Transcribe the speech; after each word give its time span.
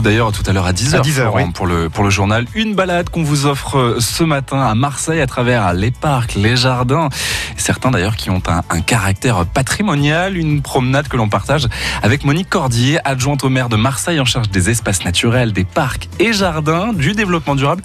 retrouve 0.00 0.12
d'ailleurs 0.12 0.32
tout 0.32 0.42
à 0.48 0.52
l'heure 0.52 0.66
à 0.66 0.72
10h, 0.72 0.96
À 0.96 1.00
10h, 1.00 1.30
oui. 1.34 1.42
pour, 1.52 1.66
le, 1.66 1.90
pour 1.90 2.04
le 2.04 2.10
journal. 2.10 2.46
Une 2.54 2.74
balade 2.74 3.10
qu'on 3.10 3.22
vous 3.22 3.46
offre 3.46 3.76
euh, 3.78 3.96
ce 4.00 4.24
matin 4.24 4.60
à 4.60 4.74
Marseille 4.74 5.20
à 5.20 5.26
travers 5.26 5.72
les 5.74 5.90
parcs, 5.90 6.34
les 6.36 6.56
jardins. 6.56 7.08
Certains 7.56 7.90
d'ailleurs 7.90 8.16
qui 8.16 8.30
ont 8.30 8.42
un, 8.48 8.62
un 8.70 8.80
caractère 8.80 9.44
patrimonial. 9.46 10.36
Une 10.36 10.62
promenade 10.62 11.08
que 11.08 11.16
l'on 11.16 11.28
partage 11.28 11.66
avec 12.02 12.24
Monique 12.24 12.48
Cordier, 12.48 12.98
adjointe 13.06 13.44
au 13.44 13.48
maire 13.50 13.68
de 13.68 13.76
Marseille 13.76 14.20
en 14.20 14.24
charge 14.24 14.48
des 14.50 14.70
espaces 14.70 15.04
naturels, 15.04 15.52
des 15.52 15.64
parcs 15.64 16.08
et 16.18 16.32
jardins, 16.32 16.92
du 16.92 17.12
développement 17.12 17.54
durable 17.54 17.82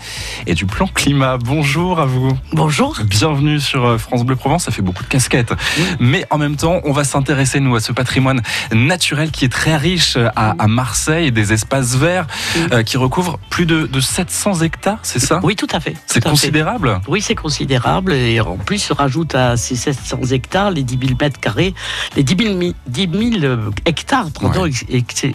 et 0.47 0.53
du 0.53 0.65
plan 0.65 0.87
climat. 0.87 1.37
Bonjour 1.37 1.99
à 1.99 2.05
vous. 2.05 2.37
Bonjour. 2.53 2.97
Bienvenue 3.03 3.59
sur 3.59 3.85
euh, 3.85 3.97
France 3.97 4.23
Bleu 4.23 4.35
Provence, 4.35 4.63
ça 4.65 4.71
fait 4.71 4.81
beaucoup 4.81 5.03
de 5.03 5.09
casquettes. 5.09 5.53
Mais 5.99 6.25
en 6.29 6.37
même 6.37 6.55
temps, 6.55 6.79
on 6.85 6.91
va 6.93 7.03
s'intéresser, 7.03 7.59
nous, 7.59 7.75
à 7.75 7.79
ce 7.81 7.91
patrimoine 7.91 8.41
naturel 8.71 9.31
qui 9.31 9.45
est 9.45 9.51
très 9.51 9.75
riche 9.75 10.17
à, 10.35 10.55
à 10.57 10.67
Marseille, 10.67 11.31
des 11.31 11.51
espaces 11.51 11.95
verts 11.95 12.04
euh, 12.09 12.83
qui 12.83 12.97
recouvrent 12.97 13.39
plus 13.49 13.65
de, 13.65 13.85
de 13.87 13.99
700 13.99 14.61
hectares, 14.61 14.99
c'est 15.03 15.19
ça? 15.19 15.39
Oui, 15.43 15.55
tout 15.55 15.67
à 15.71 15.79
fait. 15.79 15.95
C'est 16.05 16.23
fait. 16.23 16.29
considérable? 16.29 16.99
Oui, 17.07 17.21
c'est 17.21 17.35
considérable. 17.35 18.13
Et 18.13 18.39
en 18.41 18.57
plus, 18.57 18.79
se 18.79 18.93
rajoute 18.93 19.35
à 19.35 19.57
ces 19.57 19.75
700 19.75 20.19
hectares 20.31 20.71
les 20.71 20.83
10 20.83 20.99
000 21.07 21.17
mètres 21.19 21.39
carrés, 21.39 21.73
les 22.15 22.23
10 22.23 22.43
000, 22.43 22.55
mi- 22.55 22.75
10 22.87 23.09
000 23.39 23.43
euh, 23.43 23.69
hectares, 23.85 24.27
pardon, 24.39 24.63
Ouais. 24.63 24.71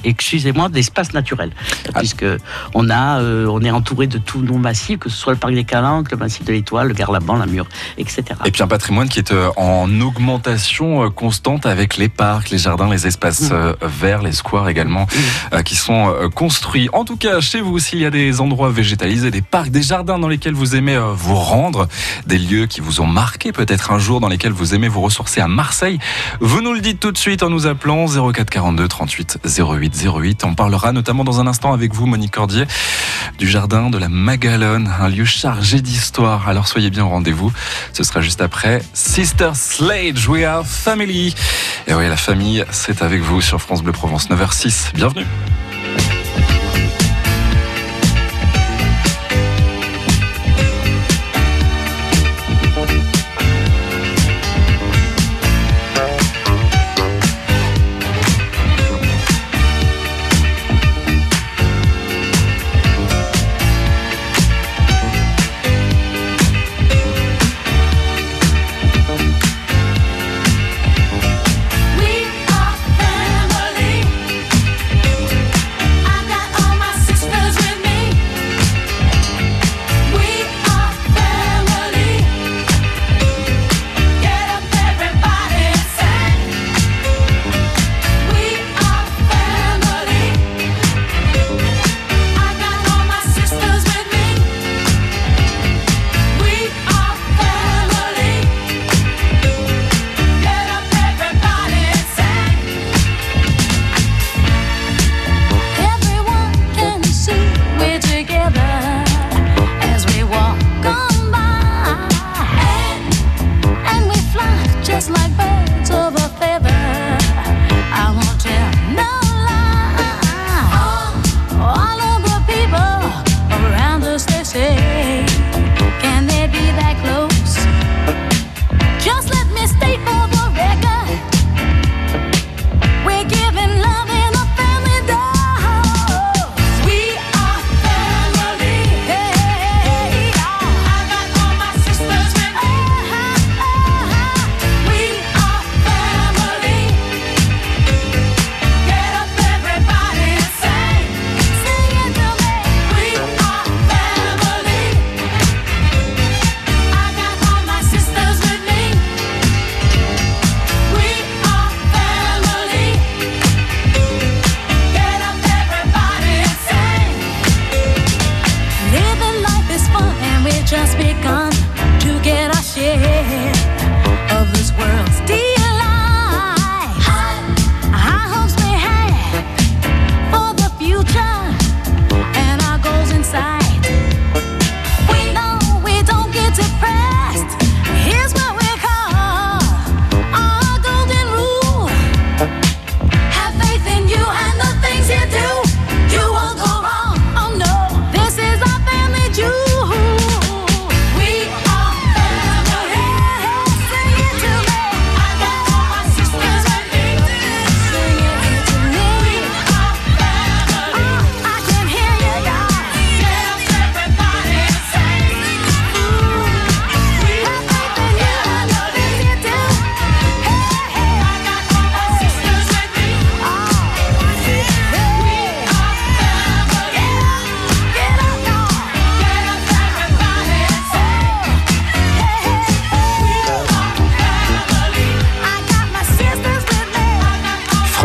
excusez-moi, 0.05 0.69
d'espace 0.69 1.13
naturel. 1.13 1.53
Ah. 1.95 1.99
Puisque 1.99 2.25
on 2.75 2.91
a, 2.91 3.21
euh, 3.21 3.47
on 3.47 3.61
est 3.63 3.71
entouré 3.71 4.07
de 4.07 4.19
tous 4.19 4.41
nos 4.41 4.57
massifs, 4.59 4.99
que 4.99 5.09
ce 5.09 5.17
soit 5.17 5.33
le 5.33 5.39
parc 5.39 5.55
des 5.55 5.65
Calanques, 5.65 6.11
le 6.11 6.17
massif 6.17 6.45
de 6.45 6.53
l'Étoile, 6.53 6.89
le 6.89 6.95
Garlaban, 6.95 7.37
la 7.37 7.47
Mure, 7.47 7.67
etc. 7.99 8.23
Et 8.45 8.51
puis 8.51 8.63
un 8.63 8.69
patrimoine 8.69 9.09
qui 9.09 9.19
est 9.19 9.33
en 9.57 10.01
augmentation 10.01 11.11
constante 11.11 11.67
avec 11.67 11.97
les 11.97 12.09
parcs, 12.09 12.51
les 12.51 12.59
jardins, 12.59 12.89
les 12.89 13.07
espaces 13.07 13.51
Mmh. 13.51 13.75
verts, 13.83 14.23
les 14.23 14.33
squares 14.33 14.69
également, 14.69 15.07
euh, 15.53 15.63
qui 15.63 15.75
sont 15.77 16.09
euh, 16.11 16.29
En 16.93 17.05
tout 17.05 17.17
cas, 17.17 17.41
chez 17.41 17.61
vous, 17.61 17.79
s'il 17.79 17.99
y 17.99 18.07
a 18.07 18.11
des 18.11 18.41
endroits 18.41 18.71
végétalisés, 18.71 19.31
des 19.31 19.43
parcs, 19.43 19.71
des 19.71 19.83
jardins 19.83 20.19
dans 20.19 20.29
lesquels 20.29 20.53
vous 20.53 20.77
aimez 20.77 20.95
euh, 20.95 21.13
vous 21.15 21.35
rendre, 21.35 21.89
des 22.27 22.39
lieux 22.39 22.67
qui 22.67 22.81
vous 22.81 23.01
ont 23.01 23.07
marqué 23.07 23.51
peut-être 23.51 23.91
un 23.93 23.99
jour, 23.99 24.21
dans 24.21 24.29
lesquels 24.29 24.53
vous 24.53 24.75
aimez 24.75 24.89
vous 24.89 25.01
ressourcer 25.01 25.41
à 25.41 25.49
Marseille, 25.49 25.99
vous 26.41 26.61
nous 26.61 26.73
le 26.73 26.81
dites 26.81 27.01
tout 27.01 27.13
de 27.13 27.19
suite 27.19 27.43
en 27.43 27.51
nous 27.51 27.67
appelant 27.67 28.07
04 28.07 28.51
42 28.51 28.89
38 28.89 29.39
08 29.59 30.07
08. 30.07 30.45
On 30.45 30.55
parlera 30.55 30.93
notamment 30.93 31.25
dans 31.25 31.41
un 31.41 31.47
instant 31.47 31.73
avec 31.73 31.95
vous, 31.95 32.07
Monique 32.07 32.33
Cordier, 32.33 32.67
du 33.39 33.49
jardin 33.49 33.91
de 33.91 33.99
la 33.99 34.09
Magalone, 34.09 34.93
un 35.01 35.09
lieu 35.09 35.25
chargé 35.25 35.81
d'histoire. 35.81 36.49
Alors 36.49 36.69
soyez 36.69 36.91
bien 36.91 37.05
au 37.05 37.09
rendez-vous. 37.09 37.53
Ce 37.93 38.05
sera 38.05 38.21
juste 38.21 38.43
après 38.43 38.83
Sister 38.93 39.51
Slade, 39.55 40.19
We 40.29 40.45
Are 40.45 40.67
Family. 40.67 41.35
Et 41.89 41.95
oui, 41.95 42.07
la 42.07 42.17
famille, 42.17 42.65
c'est 42.71 43.03
avec 43.03 43.23
vous 43.23 43.41
sur 43.41 43.61
France 43.61 43.83
Bleu 43.83 43.93
Provence 43.93 44.29
9h06. 44.29 44.95
Bienvenue. 44.95 45.27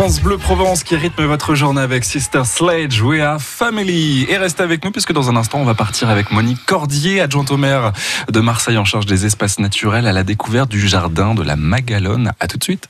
France 0.06 0.22
Bleu 0.22 0.38
Provence 0.38 0.84
qui 0.84 0.94
rythme 0.94 1.24
votre 1.24 1.56
journée 1.56 1.80
avec 1.80 2.04
Sister 2.04 2.42
Sledge, 2.44 3.00
We 3.00 3.20
Are 3.20 3.42
Family. 3.42 4.24
Et 4.28 4.36
restez 4.36 4.62
avec 4.62 4.84
nous 4.84 4.92
puisque 4.92 5.12
dans 5.12 5.30
un 5.30 5.34
instant 5.34 5.58
on 5.58 5.64
va 5.64 5.74
partir 5.74 6.10
avec 6.10 6.30
Monique 6.30 6.64
Cordier, 6.64 7.20
adjointe 7.20 7.50
au 7.50 7.56
maire 7.56 7.92
de 8.30 8.38
Marseille 8.38 8.78
en 8.78 8.84
charge 8.84 9.06
des 9.06 9.26
espaces 9.26 9.58
naturels 9.58 10.06
à 10.06 10.12
la 10.12 10.22
découverte 10.22 10.68
du 10.68 10.86
jardin 10.86 11.34
de 11.34 11.42
la 11.42 11.56
Magalone. 11.56 12.30
À 12.38 12.46
tout 12.46 12.56
de 12.56 12.62
suite. 12.62 12.88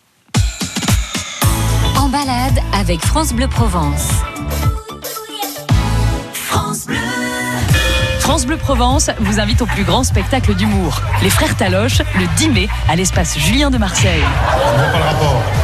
En 1.97 2.11
balade 2.11 2.61
avec 2.75 3.01
France 3.01 3.33
Bleu 3.33 3.49
Provence. 3.49 4.11
France 8.27 8.45
Bleu 8.45 8.57
Provence 8.57 9.09
vous 9.21 9.39
invite 9.39 9.63
au 9.63 9.67
plus 9.67 9.85
grand 9.85 10.03
spectacle 10.03 10.53
d'humour. 10.57 11.01
Les 11.23 11.31
Frères 11.31 11.57
Taloche, 11.57 12.01
le 12.19 12.27
10 12.37 12.49
mai, 12.49 12.69
à 12.89 12.97
l'espace 12.97 13.39
Julien 13.39 13.71
de 13.71 13.79
Marseille. 13.79 14.25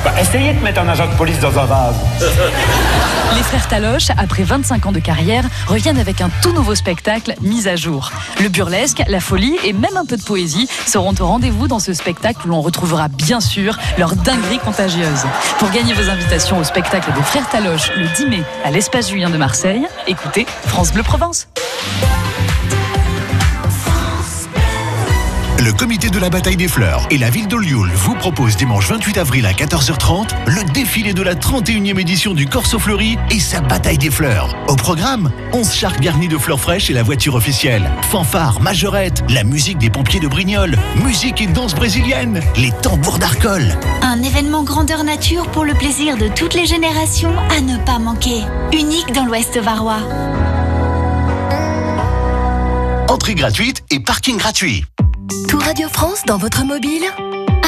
Bah, 0.05 0.13
essayez 0.21 0.55
de 0.55 0.61
mettre 0.61 0.81
un 0.81 0.87
agent 0.87 1.09
de 1.09 1.15
police 1.15 1.41
dans 1.41 1.59
un 1.59 1.65
vase. 1.65 1.97
Les 3.35 3.43
Frères 3.43 3.67
Taloche, 3.67 4.11
après 4.17 4.45
25 4.45 4.87
ans 4.87 4.93
de 4.93 5.01
carrière, 5.01 5.43
reviennent 5.67 5.99
avec 5.99 6.21
un 6.21 6.31
tout 6.41 6.53
nouveau 6.53 6.77
spectacle 6.77 7.35
mis 7.41 7.67
à 7.67 7.75
jour. 7.75 8.13
Le 8.41 8.49
burlesque, 8.49 9.03
la 9.09 9.19
folie 9.19 9.59
et 9.65 9.73
même 9.73 9.97
un 9.97 10.07
peu 10.07 10.17
de 10.17 10.23
poésie 10.23 10.69
seront 10.87 11.15
au 11.19 11.27
rendez-vous 11.27 11.67
dans 11.67 11.81
ce 11.81 11.93
spectacle 11.93 12.47
où 12.47 12.51
l'on 12.51 12.61
retrouvera 12.61 13.09
bien 13.09 13.41
sûr 13.41 13.77
leur 13.99 14.15
dinguerie 14.15 14.61
contagieuse. 14.61 15.25
Pour 15.59 15.69
gagner 15.71 15.95
vos 15.95 16.09
invitations 16.09 16.59
au 16.59 16.65
spectacle 16.65 17.13
des 17.13 17.23
Frères 17.23 17.49
Taloche 17.49 17.91
le 17.97 18.07
10 18.15 18.27
mai 18.27 18.45
à 18.65 18.71
l'espace 18.71 19.11
Julien 19.11 19.31
de 19.31 19.37
Marseille, 19.37 19.85
écoutez 20.07 20.47
France 20.67 20.93
Bleu 20.93 21.03
Provence. 21.03 21.49
Le 25.73 25.79
comité 25.79 26.11
de 26.11 26.19
la 26.19 26.29
bataille 26.29 26.59
des 26.59 26.69
fleurs 26.69 27.07
et 27.11 27.17
la 27.17 27.31
ville 27.31 27.49
de 27.49 27.57
Lioul 27.57 27.91
vous 27.95 28.15
propose 28.15 28.57
dimanche 28.57 28.91
28 28.91 29.17
avril 29.17 29.47
à 29.47 29.53
14h30 29.53 30.29
le 30.47 30.71
défilé 30.71 31.15
de 31.15 31.23
la 31.23 31.35
31e 31.35 31.99
édition 31.99 32.35
du 32.35 32.47
Corso 32.47 32.79
Fleuri 32.79 33.17
et 33.31 33.41
sa 33.41 33.63
bataille 33.63 33.97
des 33.97 34.11
fleurs. 34.11 34.55
Au 34.69 34.77
programme, 34.77 35.33
11 35.55 35.73
chars 35.73 35.99
garnis 35.99 36.29
de 36.29 36.37
fleurs 36.37 36.61
fraîches 36.61 36.91
et 36.91 36.93
la 36.93 37.03
voiture 37.03 37.35
officielle. 37.37 37.91
Fanfare, 38.11 38.61
majorette, 38.61 39.25
la 39.31 39.45
musique 39.45 39.79
des 39.79 39.89
pompiers 39.89 40.21
de 40.21 40.29
Brignoles, 40.29 40.77
musique 41.03 41.41
et 41.41 41.47
danse 41.47 41.75
brésilienne, 41.75 42.41
les 42.57 42.73
tambours 42.83 43.19
d'Arcole. 43.19 43.75
Un 44.03 44.23
événement 44.23 44.65
grandeur 44.65 45.05
nature 45.05 45.51
pour 45.53 45.65
le 45.65 45.73
plaisir 45.73 46.19
de 46.19 46.29
toutes 46.29 46.55
les 46.55 46.67
générations 46.67 47.35
à 47.49 47.63
ne 47.63 47.79
pas 47.79 47.99
manquer. 47.99 48.43
Unique 48.75 49.13
dans 49.15 49.25
l'Ouest 49.25 49.59
varois. 49.59 50.01
Entrée 53.09 53.35
gratuite 53.35 53.83
et 53.91 54.01
parking 54.01 54.37
gratuit. 54.37 54.85
Tout 55.49 55.59
Radio 55.59 55.89
France 55.89 56.23
dans 56.27 56.37
votre 56.37 56.65
mobile 56.65 57.05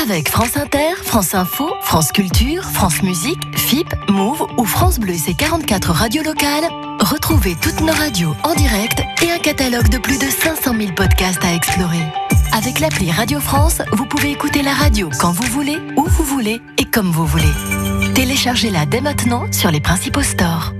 avec 0.02 0.28
France 0.28 0.56
Inter, 0.56 0.94
France 1.02 1.34
Info, 1.34 1.70
France 1.81 2.12
Culture, 2.12 2.62
France 2.64 3.02
Musique, 3.02 3.40
FIP, 3.56 3.87
Move 4.08 4.46
ou 4.58 4.64
France 4.64 4.99
Bleu 4.99 5.14
et 5.14 5.19
ses 5.19 5.34
44 5.34 5.90
radios 5.93 6.22
locales. 6.22 6.64
Retrouvez 7.00 7.56
toutes 7.61 7.81
nos 7.81 7.93
radios 7.93 8.34
en 8.43 8.55
direct 8.55 9.00
et 9.22 9.31
un 9.31 9.38
catalogue 9.38 9.88
de 9.88 9.99
plus 9.99 10.19
de 10.19 10.26
500 10.26 10.75
000 10.78 10.93
podcasts 10.94 11.44
à 11.44 11.55
explorer. 11.55 12.02
Avec 12.52 12.81
l'appli 12.81 13.11
Radio 13.11 13.40
France, 13.40 13.81
vous 13.93 14.05
pouvez 14.05 14.32
écouter 14.32 14.62
la 14.62 14.75
radio 14.75 15.08
quand 15.19 15.32
vous 15.32 15.50
voulez, 15.50 15.78
où 15.96 16.05
vous 16.05 16.25
voulez 16.25 16.60
et 16.78 16.84
comme 16.84 17.10
vous 17.10 17.26
voulez. 17.26 18.12
Téléchargez-la 18.14 18.84
dès 18.87 19.00
maintenant 19.00 19.50
sur 19.52 19.70
les 19.70 19.81
principaux 19.81 20.22
stores. 20.22 20.75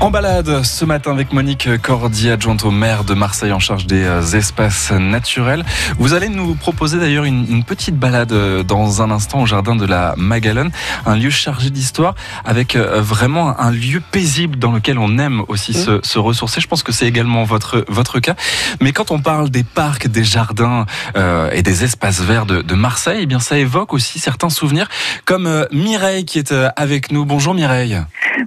En 0.00 0.10
balade 0.10 0.62
ce 0.62 0.84
matin 0.84 1.10
avec 1.10 1.32
Monique 1.32 1.68
Cordier, 1.82 2.30
adjointe 2.30 2.64
au 2.64 2.70
maire 2.70 3.02
de 3.02 3.14
Marseille 3.14 3.52
en 3.52 3.58
charge 3.58 3.84
des 3.84 4.04
euh, 4.04 4.22
espaces 4.22 4.92
naturels. 4.92 5.64
Vous 5.98 6.14
allez 6.14 6.28
nous 6.28 6.54
proposer 6.54 6.98
d'ailleurs 6.98 7.24
une, 7.24 7.44
une 7.50 7.64
petite 7.64 7.96
balade 7.96 8.30
euh, 8.30 8.62
dans 8.62 9.02
un 9.02 9.10
instant 9.10 9.42
au 9.42 9.46
jardin 9.46 9.74
de 9.74 9.84
la 9.84 10.14
Magalone, 10.16 10.70
un 11.04 11.16
lieu 11.16 11.30
chargé 11.30 11.70
d'histoire 11.70 12.14
avec 12.44 12.76
euh, 12.76 13.02
vraiment 13.02 13.58
un 13.58 13.72
lieu 13.72 14.00
paisible 14.00 14.56
dans 14.56 14.70
lequel 14.70 14.98
on 14.98 15.18
aime 15.18 15.42
aussi 15.48 15.74
se, 15.74 15.98
se 16.04 16.18
ressourcer. 16.20 16.60
Je 16.60 16.68
pense 16.68 16.84
que 16.84 16.92
c'est 16.92 17.06
également 17.06 17.42
votre, 17.42 17.84
votre 17.88 18.20
cas. 18.20 18.36
Mais 18.80 18.92
quand 18.92 19.10
on 19.10 19.18
parle 19.18 19.50
des 19.50 19.64
parcs, 19.64 20.06
des 20.06 20.24
jardins 20.24 20.86
euh, 21.16 21.50
et 21.50 21.62
des 21.62 21.82
espaces 21.82 22.20
verts 22.20 22.46
de, 22.46 22.62
de 22.62 22.74
Marseille, 22.76 23.20
eh 23.22 23.26
bien 23.26 23.40
ça 23.40 23.58
évoque 23.58 23.92
aussi 23.92 24.20
certains 24.20 24.50
souvenirs 24.50 24.88
comme 25.24 25.66
Mireille 25.72 26.24
qui 26.24 26.38
est 26.38 26.54
avec 26.76 27.10
nous. 27.10 27.24
Bonjour 27.26 27.52
Mireille. 27.52 28.00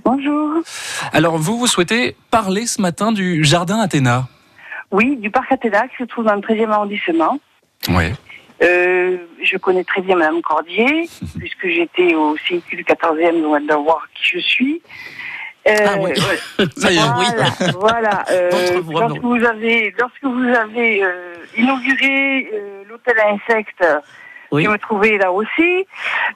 Bonjour. 0.05 0.49
Alors 1.11 1.37
vous, 1.41 1.57
vous 1.57 1.67
souhaitez 1.67 2.15
parler 2.29 2.65
ce 2.67 2.81
matin 2.81 3.11
du 3.11 3.43
jardin 3.43 3.79
Athéna 3.79 4.27
Oui, 4.91 5.17
du 5.17 5.29
parc 5.31 5.51
Athéna 5.51 5.87
qui 5.87 5.95
se 5.97 6.03
trouve 6.03 6.25
dans 6.25 6.35
le 6.35 6.41
13e 6.41 6.69
arrondissement. 6.69 7.39
Oui. 7.89 8.05
Euh, 8.63 9.17
je 9.43 9.57
connais 9.57 9.83
très 9.83 10.01
bien 10.01 10.15
Madame 10.17 10.41
Cordier, 10.43 11.09
puisque 11.39 11.67
j'étais 11.67 12.13
au 12.13 12.37
CIQ 12.37 12.75
du 12.75 12.83
14e, 12.83 13.41
donc 13.41 13.55
elle 13.57 13.67
doit 13.67 13.77
voir 13.77 14.07
qui 14.13 14.23
je 14.37 14.39
suis. 14.39 14.81
Euh, 15.67 15.73
Ah 15.87 15.95
oui. 15.99 16.11
ouais. 16.11 16.65
Ça 16.77 16.91
y 16.91 16.97
est, 16.97 16.99
oui. 16.99 17.25
Voilà, 17.25 17.69
voilà. 17.79 18.25
Euh, 18.31 18.81
lorsque 18.91 19.15
non. 19.21 19.29
vous 19.37 19.43
avez, 19.45 19.93
lorsque 19.99 20.23
vous 20.23 20.47
avez 20.47 21.03
euh, 21.03 21.33
inauguré 21.57 22.49
euh, 22.53 22.83
l'hôtel 22.87 23.15
à 23.19 23.29
insectes, 23.31 23.83
Oui. 24.51 24.63
je 24.65 24.69
me 24.69 24.77
trouvais 24.77 25.17
là 25.17 25.31
aussi. 25.31 25.85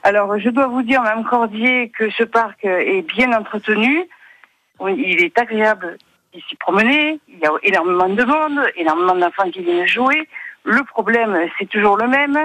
Alors, 0.02 0.36
je 0.38 0.48
dois 0.50 0.66
vous 0.66 0.82
dire, 0.82 1.02
Madame 1.02 1.24
Cordier, 1.24 1.90
que 1.96 2.10
ce 2.10 2.24
parc 2.24 2.64
est 2.64 3.02
bien 3.02 3.32
entretenu. 3.32 4.04
Il 4.88 5.22
est 5.24 5.38
agréable 5.38 5.96
d'y 6.32 6.40
s'y 6.48 6.56
promener. 6.56 7.18
Il 7.28 7.38
y 7.38 7.46
a 7.46 7.50
énormément 7.62 8.08
de 8.08 8.24
monde, 8.24 8.60
énormément 8.76 9.14
d'enfants 9.14 9.50
qui 9.50 9.60
viennent 9.62 9.86
jouer. 9.86 10.28
Le 10.64 10.82
problème, 10.84 11.38
c'est 11.58 11.68
toujours 11.68 11.96
le 11.96 12.08
même, 12.08 12.38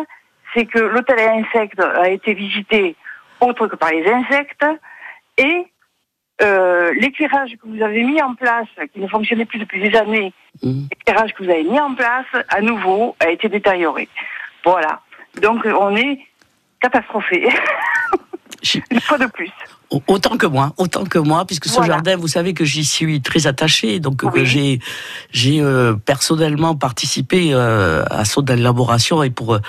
c'est 0.54 0.66
que 0.66 0.80
l'hôtel 0.80 1.20
à 1.20 1.32
insectes 1.34 1.80
a 1.80 2.10
été 2.10 2.34
visité 2.34 2.96
autre 3.40 3.68
que 3.68 3.76
par 3.76 3.90
les 3.92 4.06
insectes 4.12 4.66
et 5.38 5.66
euh, 6.44 6.94
l'éclairage 7.00 7.52
que 7.62 7.68
vous 7.68 7.82
avez 7.84 8.04
mis 8.04 8.22
en 8.22 8.36
place, 8.36 8.68
qui 8.94 9.00
ne 9.00 9.08
fonctionnait 9.08 9.46
plus 9.46 9.60
depuis 9.60 9.82
des 9.82 9.98
années, 9.98 10.34
Mhm. 10.64 10.88
l'éclairage 10.92 11.34
que 11.34 11.44
vous 11.44 11.50
avez 11.50 11.64
mis 11.64 11.80
en 11.80 11.96
place, 11.96 12.26
à 12.50 12.62
nouveau, 12.62 13.16
a 13.20 13.30
été 13.30 13.48
détérioré. 13.50 14.10
Voilà. 14.66 15.00
Donc, 15.42 15.66
on 15.66 15.96
est 15.96 16.20
catastrophé. 16.82 17.48
Une 18.92 19.00
fois 19.02 19.18
de 19.18 19.26
plus. 19.26 19.50
Au- 19.90 20.02
Autant 20.08 20.38
que 20.38 20.46
moi, 20.46 20.74
autant 20.78 21.04
que 21.04 21.20
moi, 21.20 21.46
puisque 21.46 21.66
ce 21.66 21.74
Voilà. 21.74 21.96
jardin, 21.96 22.16
vous 22.16 22.30
savez 22.30 22.54
que 22.54 22.64
j'y 22.64 22.86
suis 22.86 23.22
très 23.22 23.46
attachée, 23.46 24.00
donc 24.00 24.22
Oui. 24.24 24.32
que 24.32 24.46
j'ai 24.46 24.80
j'ai 25.32 25.60
euh, 25.62 25.96
personnellement 25.96 26.76
participé 26.76 27.50
euh, 27.54 28.06
à 28.10 28.24
son 28.24 28.46
élaboration 28.46 29.22
et 29.24 29.30
pour 29.30 29.56
euh, 29.56 29.60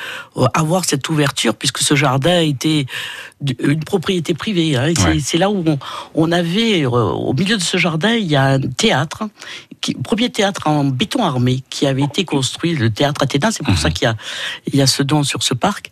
avoir 0.55 0.85
cette 0.85 1.09
ouverture, 1.09 1.55
puisque 1.57 1.79
ce 1.79 1.97
jardin 1.97 2.41
était 2.41 2.87
une 3.59 3.83
propriété 3.83 4.35
privée. 4.35 4.77
hein, 4.77 4.93
c'est 4.97 5.05
Ouais. 5.07 5.19
c'est 5.21 5.39
là 5.39 5.51
où 5.51 5.65
on, 5.67 5.79
on 6.15 6.31
avait, 6.31 6.85
euh, 6.85 6.89
au 6.89 7.33
milieu 7.33 7.57
de 7.57 7.63
ce 7.63 7.77
jardin, 7.77 8.13
il 8.15 8.27
y 8.31 8.37
a 8.37 8.45
un 8.45 8.61
théâtre, 8.61 9.25
qui, 9.83 9.93
premier 9.95 10.31
théâtre 10.31 10.63
en 10.67 10.85
béton 10.85 11.23
armé 11.25 11.63
qui 11.69 11.87
avait 11.87 12.03
été 12.05 12.25
construit, 12.25 12.75
le 12.75 12.89
théâtre 12.89 13.23
Athéna, 13.23 13.51
c'est 13.53 13.63
pour 13.65 13.77
ça 13.77 13.91
qu'il 13.91 14.05
y 14.05 14.09
a 14.09 14.17
il 14.69 14.77
y 14.77 14.81
a 14.81 14.87
ce 14.87 15.03
don 15.03 15.23
sur 15.25 15.43
ce 15.43 15.53
parc 15.53 15.91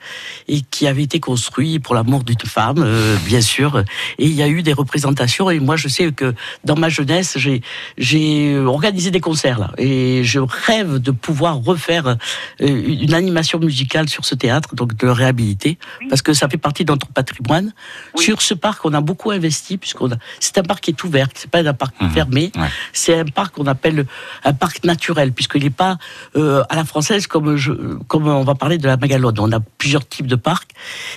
et 0.49 0.63
qui 0.63 0.87
avait 0.87 1.03
été 1.03 1.21
construit 1.21 1.79
pour 1.81 1.95
l'amour 1.95 2.25
d'une 2.25 2.39
femme, 2.41 2.79
euh, 2.79 3.17
bien 3.27 3.41
sûr. 3.43 3.83
Et 4.19 4.27
il 4.27 4.33
y 4.35 4.43
a 4.43 4.49
eu 4.49 4.63
des 4.63 4.73
représentations. 4.73 5.51
Et 5.51 5.59
moi, 5.61 5.77
je 5.77 5.89
sais 5.89 6.11
que 6.13 6.35
dans 6.65 6.77
ma 6.77 6.89
jeunesse, 6.89 7.37
j'ai 7.37 7.61
j'ai 7.99 8.57
organisé 8.59 9.11
des 9.11 9.21
concerts 9.21 9.59
là, 9.59 9.73
et 9.77 10.23
je 10.25 10.39
rêve 10.41 10.99
de 10.99 11.11
pouvoir 11.11 11.57
refaire 11.63 12.07
euh, 12.07 12.17
une 12.61 13.13
animation 13.13 13.59
musicale 13.59 14.09
sur 14.09 14.25
ce 14.25 14.35
théâtre, 14.35 14.75
donc 14.75 14.97
de 14.97 15.07
le 15.07 15.13
réhabiliter, 15.13 15.79
parce 16.09 16.23
que 16.23 16.33
ça 16.33 16.49
fait 16.49 16.57
partie 16.59 16.85
de 16.85 16.93
notre 16.93 17.09
patrimoine. 17.09 17.73
Oui. 18.17 18.25
Sur 18.25 18.41
ce 18.41 18.55
parc, 18.55 18.85
on 18.85 18.95
a 18.95 19.01
beaucoup 19.01 19.31
investi 19.33 19.77
puisqu'on 19.77 20.13
a. 20.13 20.17
C'est 20.39 20.57
un 20.59 20.63
parc 20.63 20.85
qui 20.85 20.91
est 20.93 21.05
ouvert, 21.05 21.29
c'est 21.35 21.51
pas 21.51 21.67
un 21.69 21.75
parc 21.75 21.95
Mhm. 22.01 22.11
fermé. 22.11 22.53
Ouais. 22.57 22.69
C'est 22.93 23.19
un 23.19 23.25
parc 23.25 23.55
qu'on 23.57 23.67
appelle 23.81 24.05
un 24.45 24.53
parc 24.53 24.85
naturel, 24.85 25.33
puisqu'il 25.33 25.63
n'est 25.63 25.71
pas 25.71 25.97
euh, 26.37 26.63
à 26.69 26.77
la 26.77 26.85
française 26.85 27.27
comme, 27.27 27.57
je, 27.57 27.73
comme 28.09 28.27
on 28.29 28.45
va 28.45 28.55
parler 28.55 28.77
de 28.79 28.87
la 28.87 28.97
Magalone. 28.97 29.39
On 29.39 29.53
a 29.53 29.61
plusieurs 29.79 30.07
types 30.07 30.27
de 30.27 30.37
parcs. 30.37 30.71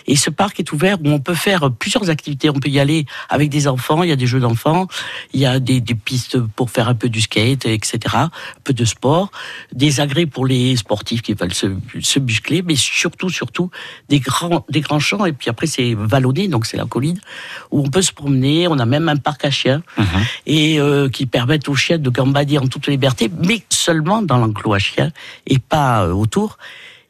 Et 0.08 0.15
ce 0.15 0.29
parc 0.29 0.60
est 0.60 0.72
ouvert 0.72 0.98
où 1.03 1.10
on 1.10 1.20
peut 1.20 1.36
faire 1.36 1.70
plusieurs 1.72 2.10
activités. 2.10 2.50
On 2.50 2.53
peut 2.53 2.70
y 2.70 2.79
aller 2.79 3.05
avec 3.29 3.50
des 3.50 3.67
enfants, 3.67 4.03
il 4.03 4.10
y 4.10 4.13
a 4.13 4.15
des 4.15 4.27
jeux 4.27 4.39
d'enfants, 4.39 4.88
il 5.34 5.41
y 5.41 5.46
a 5.46 5.60
des, 5.60 5.82
des 5.82 5.96
pistes 5.96 6.39
pour 6.39 6.72
faire 6.72 6.88
un 6.88 6.96
peu 6.96 7.10
du 7.10 7.22
skate, 7.22 7.65
etc. 7.65 8.00
Un 8.15 8.32
peu 8.63 8.74
de 8.74 8.86
sport, 8.86 9.29
des 9.74 10.00
agrès 10.00 10.25
pour 10.25 10.46
les 10.48 10.75
sportifs 10.77 11.22
qui 11.22 11.34
veulent 11.34 11.53
se, 11.53 11.67
se 12.00 12.20
muscler, 12.20 12.62
mais 12.62 12.75
surtout, 12.75 13.29
surtout, 13.29 13.70
des 14.10 14.20
grands, 14.20 14.65
des 14.70 14.82
grands 14.82 15.00
champs. 15.00 15.25
Et 15.25 15.34
puis 15.34 15.50
après, 15.50 15.67
c'est 15.67 15.93
vallonné, 15.98 16.48
donc 16.48 16.65
c'est 16.65 16.77
la 16.77 16.86
colline, 16.86 17.20
où 17.72 17.82
on 17.86 17.89
peut 17.89 18.01
se 18.01 18.13
promener. 18.13 18.67
On 18.70 18.79
a 18.79 18.86
même 18.86 19.10
un 19.10 19.17
parc 19.17 19.43
à 19.46 19.51
chiens 19.51 19.82
Mhm. 19.98 20.05
et 20.46 20.79
euh, 20.79 21.10
qui 21.10 21.25
permettent 21.25 21.67
aux 21.70 21.75
chiens 21.75 21.98
de 21.98 22.10
gambader 22.10 22.52
en 22.57 22.67
toute 22.67 22.88
liberté, 22.88 23.29
mais 23.43 23.62
seulement 23.69 24.22
dans 24.22 24.38
l'enclos 24.38 24.74
à 24.74 24.79
chiens 24.79 25.12
et 25.48 25.60
pas 25.60 26.03
euh, 26.05 26.12
autour. 26.13 26.57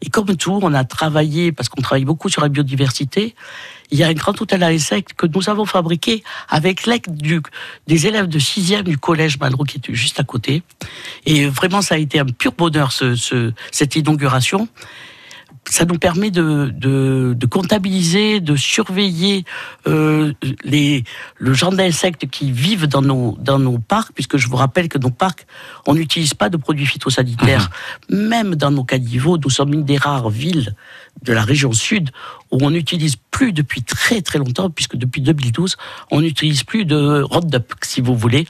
Et 0.06 0.10
comme 0.10 0.36
tout, 0.36 0.60
on 0.62 0.74
a 0.74 0.84
travaillé, 0.84 1.54
parce 1.54 1.70
qu'on 1.70 1.82
travaille 1.82 2.04
beaucoup 2.04 2.28
sur 2.28 2.42
la 2.42 2.50
biodiversité, 2.50 3.36
il 3.90 3.98
y 3.98 4.04
a 4.04 4.08
un 4.08 4.14
grand 4.14 4.40
hôtel 4.42 4.62
à 4.62 4.68
insectes 4.68 5.14
que 5.14 5.26
nous 5.28 5.50
avons 5.50 5.66
fabriqué 5.66 6.24
avec 6.50 6.86
l'aide 6.86 7.06
des 7.88 8.08
élèves 8.08 8.28
de 8.28 8.38
6e 8.40 8.84
du 8.84 8.98
collège 8.98 9.40
Malraux 9.40 9.64
qui 9.64 9.78
était 9.78 9.94
juste 9.94 10.20
à 10.20 10.24
côté. 10.26 10.62
Et 11.26 11.46
vraiment, 11.46 11.82
ça 11.82 11.96
a 11.96 12.00
été 12.00 12.20
un 12.20 12.26
pur 12.26 12.52
bonheur, 12.52 12.92
ce, 12.92 13.16
ce- 13.16 13.54
cette 13.72 13.96
inauguration. 13.96 14.68
Ça 15.70 15.86
nous 15.86 15.98
permet 15.98 16.30
de, 16.30 16.72
de, 16.76 17.34
de 17.38 17.46
comptabiliser, 17.46 18.42
de 18.42 18.56
surveiller 18.56 19.46
euh, 19.88 20.34
les, 20.64 21.04
le 21.38 21.54
genre 21.54 21.72
d'insectes 21.72 22.30
qui 22.30 22.52
vivent 22.52 22.88
dans 22.88 23.02
nos, 23.02 23.38
dans 23.40 23.60
nos 23.60 23.80
parcs, 23.80 24.12
puisque 24.14 24.38
je 24.38 24.48
vous 24.50 24.58
rappelle 24.58 24.90
que 24.90 24.98
nos 24.98 25.10
parcs, 25.10 25.48
on 25.88 25.96
n'utilise 25.96 26.34
pas 26.34 26.50
de 26.50 26.58
produits 26.58 26.86
phytosanitaires. 26.86 27.70
Même 28.10 28.56
dans 28.56 28.72
nos 28.72 28.84
caniveaux, 28.84 29.38
nous 29.38 29.50
sommes 29.50 29.74
une 29.74 29.86
des 29.86 29.98
rares 29.98 30.30
villes 30.30 30.76
de 31.22 31.34
la 31.34 31.44
région 31.44 31.72
sud 31.72 32.10
où 32.54 32.60
on 32.62 32.70
n'utilise 32.70 33.16
plus 33.32 33.52
depuis 33.52 33.82
très 33.84 34.22
très 34.22 34.38
longtemps, 34.40 34.70
puisque 34.70 34.96
depuis 34.96 35.22
2012, 35.22 35.76
on 36.12 36.22
n'utilise 36.22 36.64
plus 36.64 36.86
de 36.86 37.22
Roundup, 37.24 37.74
si 37.82 38.00
vous 38.00 38.16
voulez, 38.16 38.48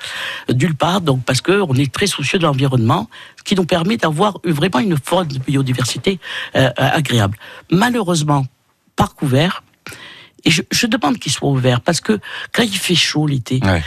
d'une 0.50 0.74
part, 0.74 1.00
donc 1.02 1.24
parce 1.24 1.40
que 1.42 1.62
on 1.68 1.74
est 1.76 1.92
très 1.92 2.06
soucieux 2.08 2.38
de 2.38 2.44
l'environnement, 2.44 3.10
ce 3.38 3.44
qui 3.44 3.56
nous 3.56 3.66
permet 3.66 3.96
d'avoir 3.98 4.40
vraiment 4.44 4.80
une 4.80 4.98
forme 4.98 5.28
de 5.28 5.40
biodiversité 5.40 6.20
euh, 6.56 6.70
agréable. 6.78 7.38
Malheureusement, 7.72 8.46
par 8.96 9.16
couvert, 9.16 9.64
et 10.46 10.52
je, 10.52 10.62
je 10.72 10.86
demande 10.88 11.18
qu'il 11.18 11.32
soit 11.32 11.50
ouvert, 11.50 11.80
parce 11.80 12.02
que 12.02 12.20
quand 12.52 12.64
il 12.64 12.78
fait 12.78 12.96
chaud 12.96 13.26
l'été, 13.26 13.62
Ouais. 13.64 13.82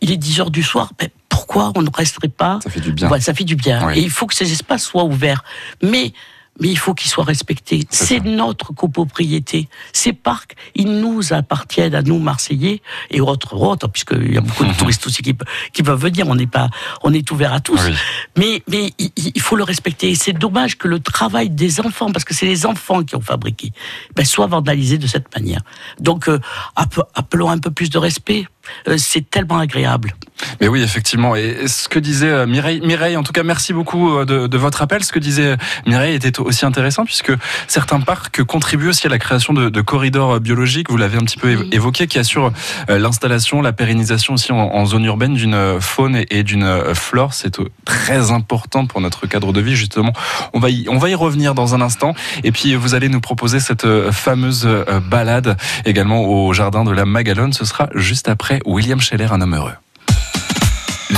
il 0.00 0.10
est 0.10 0.16
10 0.16 0.40
heures 0.40 0.50
du 0.50 0.64
soir, 0.64 0.90
ben, 0.98 1.08
pourquoi 1.28 1.72
on 1.76 1.82
ne 1.82 1.90
resterait 1.94 2.28
pas 2.28 2.58
Ça 2.64 2.70
fait 2.70 2.80
du 2.80 2.92
bien. 2.92 3.08
Ça 3.20 3.32
fait 3.34 3.44
du 3.44 3.54
bien. 3.54 3.90
Et 3.92 4.00
il 4.00 4.10
faut 4.10 4.26
que 4.26 4.34
ces 4.34 4.50
espaces 4.50 4.82
soient 4.84 5.04
ouverts. 5.04 5.44
Mais, 5.82 6.12
mais 6.60 6.68
il 6.68 6.78
faut 6.78 6.94
qu'ils 6.94 7.10
soient 7.10 7.24
respectés. 7.24 7.86
C'est 7.90 8.20
notre 8.20 8.72
copropriété. 8.72 9.68
Ces 9.92 10.12
parcs, 10.12 10.54
ils 10.74 11.00
nous 11.00 11.32
appartiennent 11.32 11.94
à 11.94 12.02
nous, 12.02 12.18
Marseillais, 12.18 12.82
et 13.10 13.20
autres, 13.20 13.54
autres, 13.56 13.88
puisqu'il 13.88 14.34
y 14.34 14.38
a 14.38 14.40
beaucoup 14.40 14.64
de 14.64 14.72
touristes 14.74 15.06
aussi 15.06 15.22
qui, 15.22 15.34
qui 15.72 15.82
peuvent 15.82 16.00
venir. 16.00 16.28
On 16.28 16.34
n'est 16.34 16.46
pas, 16.46 16.68
on 17.02 17.12
est 17.12 17.30
ouvert 17.30 17.52
à 17.52 17.60
tous. 17.60 17.80
Oui. 17.84 17.94
Mais, 18.36 18.62
mais 18.68 18.92
il, 18.98 19.10
il 19.16 19.40
faut 19.40 19.56
le 19.56 19.64
respecter. 19.64 20.10
Et 20.10 20.14
C'est 20.14 20.32
dommage 20.32 20.76
que 20.78 20.86
le 20.88 21.00
travail 21.00 21.50
des 21.50 21.80
enfants, 21.80 22.12
parce 22.12 22.24
que 22.24 22.34
c'est 22.34 22.46
les 22.46 22.66
enfants 22.66 23.02
qui 23.02 23.16
ont 23.16 23.20
fabriqué, 23.20 23.72
ben, 24.14 24.24
soit 24.24 24.46
vandalisé 24.46 24.98
de 24.98 25.06
cette 25.06 25.34
manière. 25.34 25.60
Donc, 25.98 26.28
euh, 26.28 26.38
appe- 26.76 27.06
appelons 27.14 27.50
un 27.50 27.58
peu 27.58 27.70
plus 27.70 27.90
de 27.90 27.98
respect. 27.98 28.46
Euh, 28.88 28.96
c'est 28.98 29.28
tellement 29.28 29.58
agréable. 29.58 30.14
Mais 30.60 30.68
oui, 30.68 30.82
effectivement. 30.82 31.36
Et 31.36 31.66
ce 31.66 31.88
que 31.88 31.98
disait 31.98 32.30
euh, 32.30 32.46
Mireille, 32.46 32.80
Mireille, 32.80 33.16
en 33.16 33.22
tout 33.22 33.32
cas, 33.32 33.42
merci 33.42 33.72
beaucoup 33.72 34.16
euh, 34.16 34.24
de, 34.24 34.46
de 34.46 34.58
votre 34.58 34.80
appel. 34.80 35.04
Ce 35.04 35.12
que 35.12 35.18
disait 35.18 35.56
Mireille 35.86 36.14
était 36.14 36.40
aussi 36.40 36.64
intéressant 36.64 37.04
puisque 37.04 37.32
certains 37.68 38.00
parcs 38.00 38.42
contribuent 38.44 38.88
aussi 38.88 39.06
à 39.06 39.10
la 39.10 39.18
création 39.18 39.52
de, 39.52 39.68
de 39.68 39.80
corridors 39.80 40.40
biologiques. 40.40 40.90
Vous 40.90 40.96
l'avez 40.96 41.18
un 41.18 41.22
petit 41.22 41.36
peu 41.36 41.54
évo- 41.54 41.74
évoqué, 41.74 42.06
qui 42.06 42.18
assurent 42.18 42.52
l'installation, 42.88 43.60
la 43.60 43.72
pérennisation 43.72 44.34
aussi 44.34 44.52
en, 44.52 44.56
en 44.58 44.86
zone 44.86 45.04
urbaine 45.04 45.34
d'une 45.34 45.80
faune 45.80 46.16
et, 46.16 46.26
et 46.30 46.42
d'une 46.42 46.94
flore. 46.94 47.34
C'est 47.34 47.58
très 47.84 48.30
important 48.30 48.86
pour 48.86 49.00
notre 49.00 49.26
cadre 49.26 49.52
de 49.52 49.60
vie, 49.60 49.76
justement. 49.76 50.12
On 50.54 50.60
va 50.60 50.70
y, 50.70 50.86
on 50.88 50.98
va 50.98 51.10
y 51.10 51.14
revenir 51.14 51.54
dans 51.54 51.74
un 51.74 51.80
instant. 51.80 52.14
Et 52.44 52.52
puis, 52.52 52.74
vous 52.74 52.94
allez 52.94 53.08
nous 53.08 53.20
proposer 53.20 53.60
cette 53.60 53.86
fameuse 54.10 54.66
balade 55.10 55.56
également 55.84 56.24
au 56.24 56.52
jardin 56.52 56.84
de 56.84 56.92
la 56.92 57.04
Magalone. 57.04 57.52
Ce 57.52 57.64
sera 57.64 57.88
juste 57.94 58.28
après 58.28 58.49
William 58.66 59.00
Scheller, 59.00 59.32
un 59.32 59.40
homme 59.40 59.54
heureux. 59.54 59.74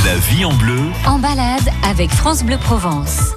La 0.04 0.16
vie 0.16 0.44
en 0.44 0.52
bleu, 0.54 0.80
En 1.06 1.18
balade 1.18 1.68
avec 1.88 2.10
France 2.10 2.44
Bleu 2.44 2.58
Provence. 2.58 3.32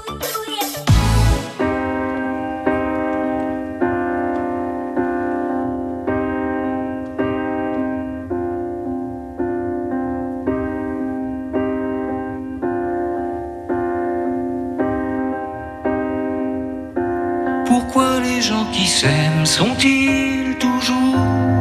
Pourquoi 17.65 18.19
les 18.19 18.41
gens 18.41 18.65
qui 18.73 18.87
s'aiment 18.87 19.45
sont-ils 19.45 20.55
toujours 20.59 21.15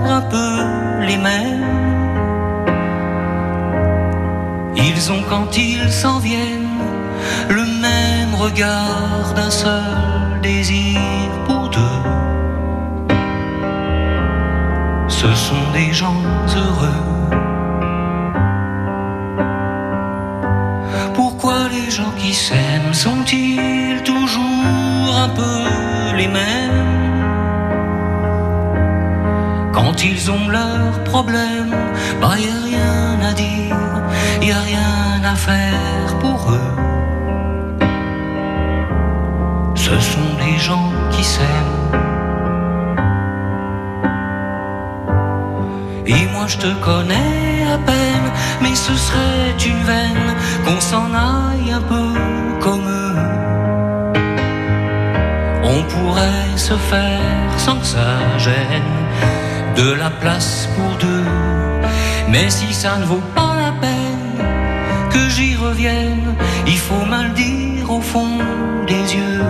un 0.06 0.20
peu 0.22 1.06
les 1.06 1.16
mêmes? 1.16 1.53
Quand 5.06 5.58
ils 5.58 5.92
s'en 5.92 6.18
viennent 6.18 6.80
le 7.50 7.64
même 7.82 8.34
regard 8.34 9.34
d'un 9.36 9.50
seul 9.50 10.40
désir 10.42 10.98
pour 11.46 11.68
deux. 11.68 12.00
Ce 15.08 15.30
sont 15.34 15.66
des 15.74 15.92
gens 15.92 16.22
heureux. 16.56 17.02
Pourquoi 21.12 21.68
les 21.68 21.90
gens 21.90 22.14
qui 22.16 22.32
s'aiment 22.32 22.94
sont-ils 22.94 24.02
toujours 24.04 25.14
un 25.24 25.28
peu 25.28 26.16
les 26.16 26.28
mêmes? 26.28 27.20
Quand 29.70 30.02
ils 30.02 30.30
ont 30.30 30.48
leurs 30.48 31.04
problèmes, 31.04 31.76
bah 32.22 32.36
y 32.38 32.48
a 32.48 32.60
rien 32.64 33.28
à 33.30 33.32
dire, 33.34 33.76
y 34.46 34.52
a 34.52 34.60
rien 34.60 35.22
à 35.24 35.34
faire 35.34 36.18
pour 36.20 36.52
eux. 36.52 36.74
Ce 39.74 39.98
sont 40.00 40.32
des 40.44 40.58
gens 40.58 40.92
qui 41.10 41.24
s'aiment. 41.24 41.80
Et 46.06 46.26
moi 46.32 46.46
je 46.46 46.58
te 46.58 46.70
connais 46.84 47.64
à 47.74 47.78
peine, 47.78 48.28
mais 48.60 48.74
ce 48.74 48.94
serait 48.94 49.54
une 49.64 49.82
veine 49.84 50.30
qu'on 50.64 50.80
s'en 50.80 51.08
aille 51.14 51.72
un 51.72 51.80
peu 51.80 52.08
comme 52.60 52.86
eux. 52.86 53.16
On 55.62 55.82
pourrait 55.92 56.56
se 56.56 56.74
faire 56.74 57.50
sans 57.56 57.76
que 57.78 57.86
ça 57.86 58.10
gêne 58.36 58.92
de 59.76 59.92
la 59.92 60.10
place 60.10 60.68
pour 60.76 60.90
deux. 60.98 61.24
Mais 62.28 62.50
si 62.50 62.74
ça 62.74 62.96
ne 62.98 63.04
vaut 63.04 63.26
pas 63.34 63.54
la 63.56 63.72
peine 63.80 64.03
que 65.14 65.28
j'y 65.34 65.54
revienne, 65.66 66.28
il 66.66 66.80
faut 66.86 67.04
mal 67.14 67.32
dire 67.34 67.86
au 67.96 68.00
fond 68.00 68.36
des 68.92 69.04
yeux. 69.18 69.44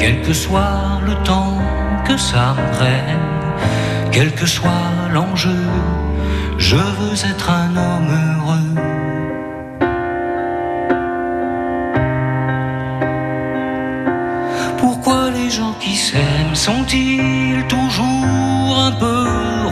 Quel 0.00 0.16
que 0.26 0.32
soit 0.32 1.00
le 1.08 1.14
temps 1.30 1.58
que 2.06 2.16
ça 2.16 2.54
me 2.58 2.66
prenne, 2.76 3.26
quel 4.12 4.30
que 4.40 4.46
soit 4.46 4.90
l'enjeu, 5.12 5.62
je 6.68 6.76
veux 6.98 7.18
être 7.32 7.48
un 7.50 7.70
homme 7.84 8.10
heureux. 8.22 8.72
Pourquoi 14.78 15.30
les 15.38 15.50
gens 15.50 15.74
qui 15.82 15.94
s'aiment 15.96 16.54
sont-ils 16.54 17.64
toujours 17.68 18.74
un 18.88 18.92
peu 19.02 19.18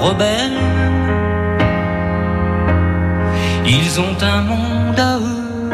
rebelles? 0.06 0.73
Ils 3.76 4.00
ont 4.00 4.16
un 4.22 4.42
monde 4.42 5.00
à 5.00 5.16
eux 5.18 5.70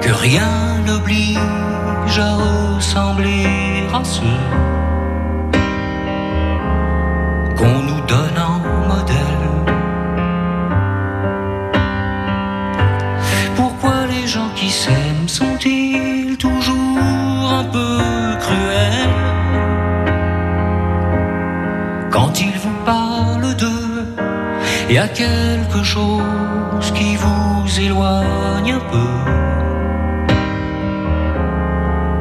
que 0.00 0.12
rien 0.12 0.52
n'oblige 0.86 2.18
à 2.18 2.32
ressembler 2.46 3.86
à 3.92 4.04
ceux 4.04 4.40
qu'on 7.58 7.78
nous 7.88 8.02
donne 8.12 8.38
en 8.52 8.58
modèle. 8.92 9.46
Pourquoi 13.56 14.06
les 14.14 14.26
gens 14.28 14.50
qui 14.54 14.70
s'aiment 14.70 15.28
sont-ils 15.40 16.36
toujours 16.38 17.52
un 17.60 17.64
peu 17.64 17.98
cruels? 18.44 19.22
Quand 22.10 22.32
ils 22.40 22.58
vous 22.64 22.78
parlent 22.84 23.56
d'eux, 23.56 24.06
y 24.88 24.98
a 24.98 25.08
quelque 25.08 25.82
chose 25.82 26.63
éloigne 27.78 28.72
un 28.72 28.80
peu. 28.92 29.14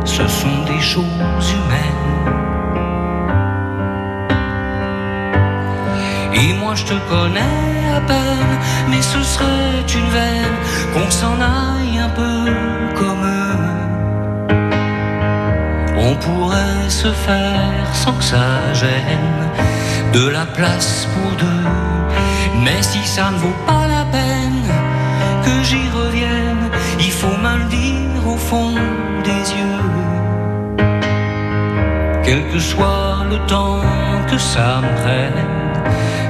Ce 0.06 0.28
sont 0.28 0.64
des 0.66 0.82
choses 0.82 1.48
humaines. 1.56 2.04
Et 6.34 6.54
moi 6.54 6.74
je 6.76 6.86
te 6.86 6.98
connais 7.10 7.94
à 7.96 8.02
peine, 8.02 8.58
mais 8.90 9.02
ce 9.02 9.22
serait 9.22 9.86
une 9.94 10.10
veine 10.10 10.58
qu'on 10.94 11.10
s'en 11.12 11.36
aille 11.40 12.00
un 12.00 12.10
peu 12.10 12.52
comme 12.96 13.24
eux. 13.24 13.84
On 15.98 16.16
pourrait 16.16 16.90
se 16.90 17.12
faire 17.12 17.88
sans 17.94 18.14
que 18.14 18.24
ça 18.24 18.74
gêne 18.74 19.50
de 20.14 20.28
la 20.28 20.46
place 20.46 21.08
pour 21.14 21.32
deux. 21.38 21.68
Mais 22.64 22.82
si 22.82 23.04
ça 23.06 23.32
ne 23.32 23.38
vaut 23.38 23.60
pas 23.68 23.83
Quel 32.26 32.42
que 32.52 32.60
soit 32.60 33.26
le 33.30 33.38
temps 33.48 33.82
que 34.30 34.38
ça 34.38 34.80
me 34.82 34.88
prenne, 35.02 35.46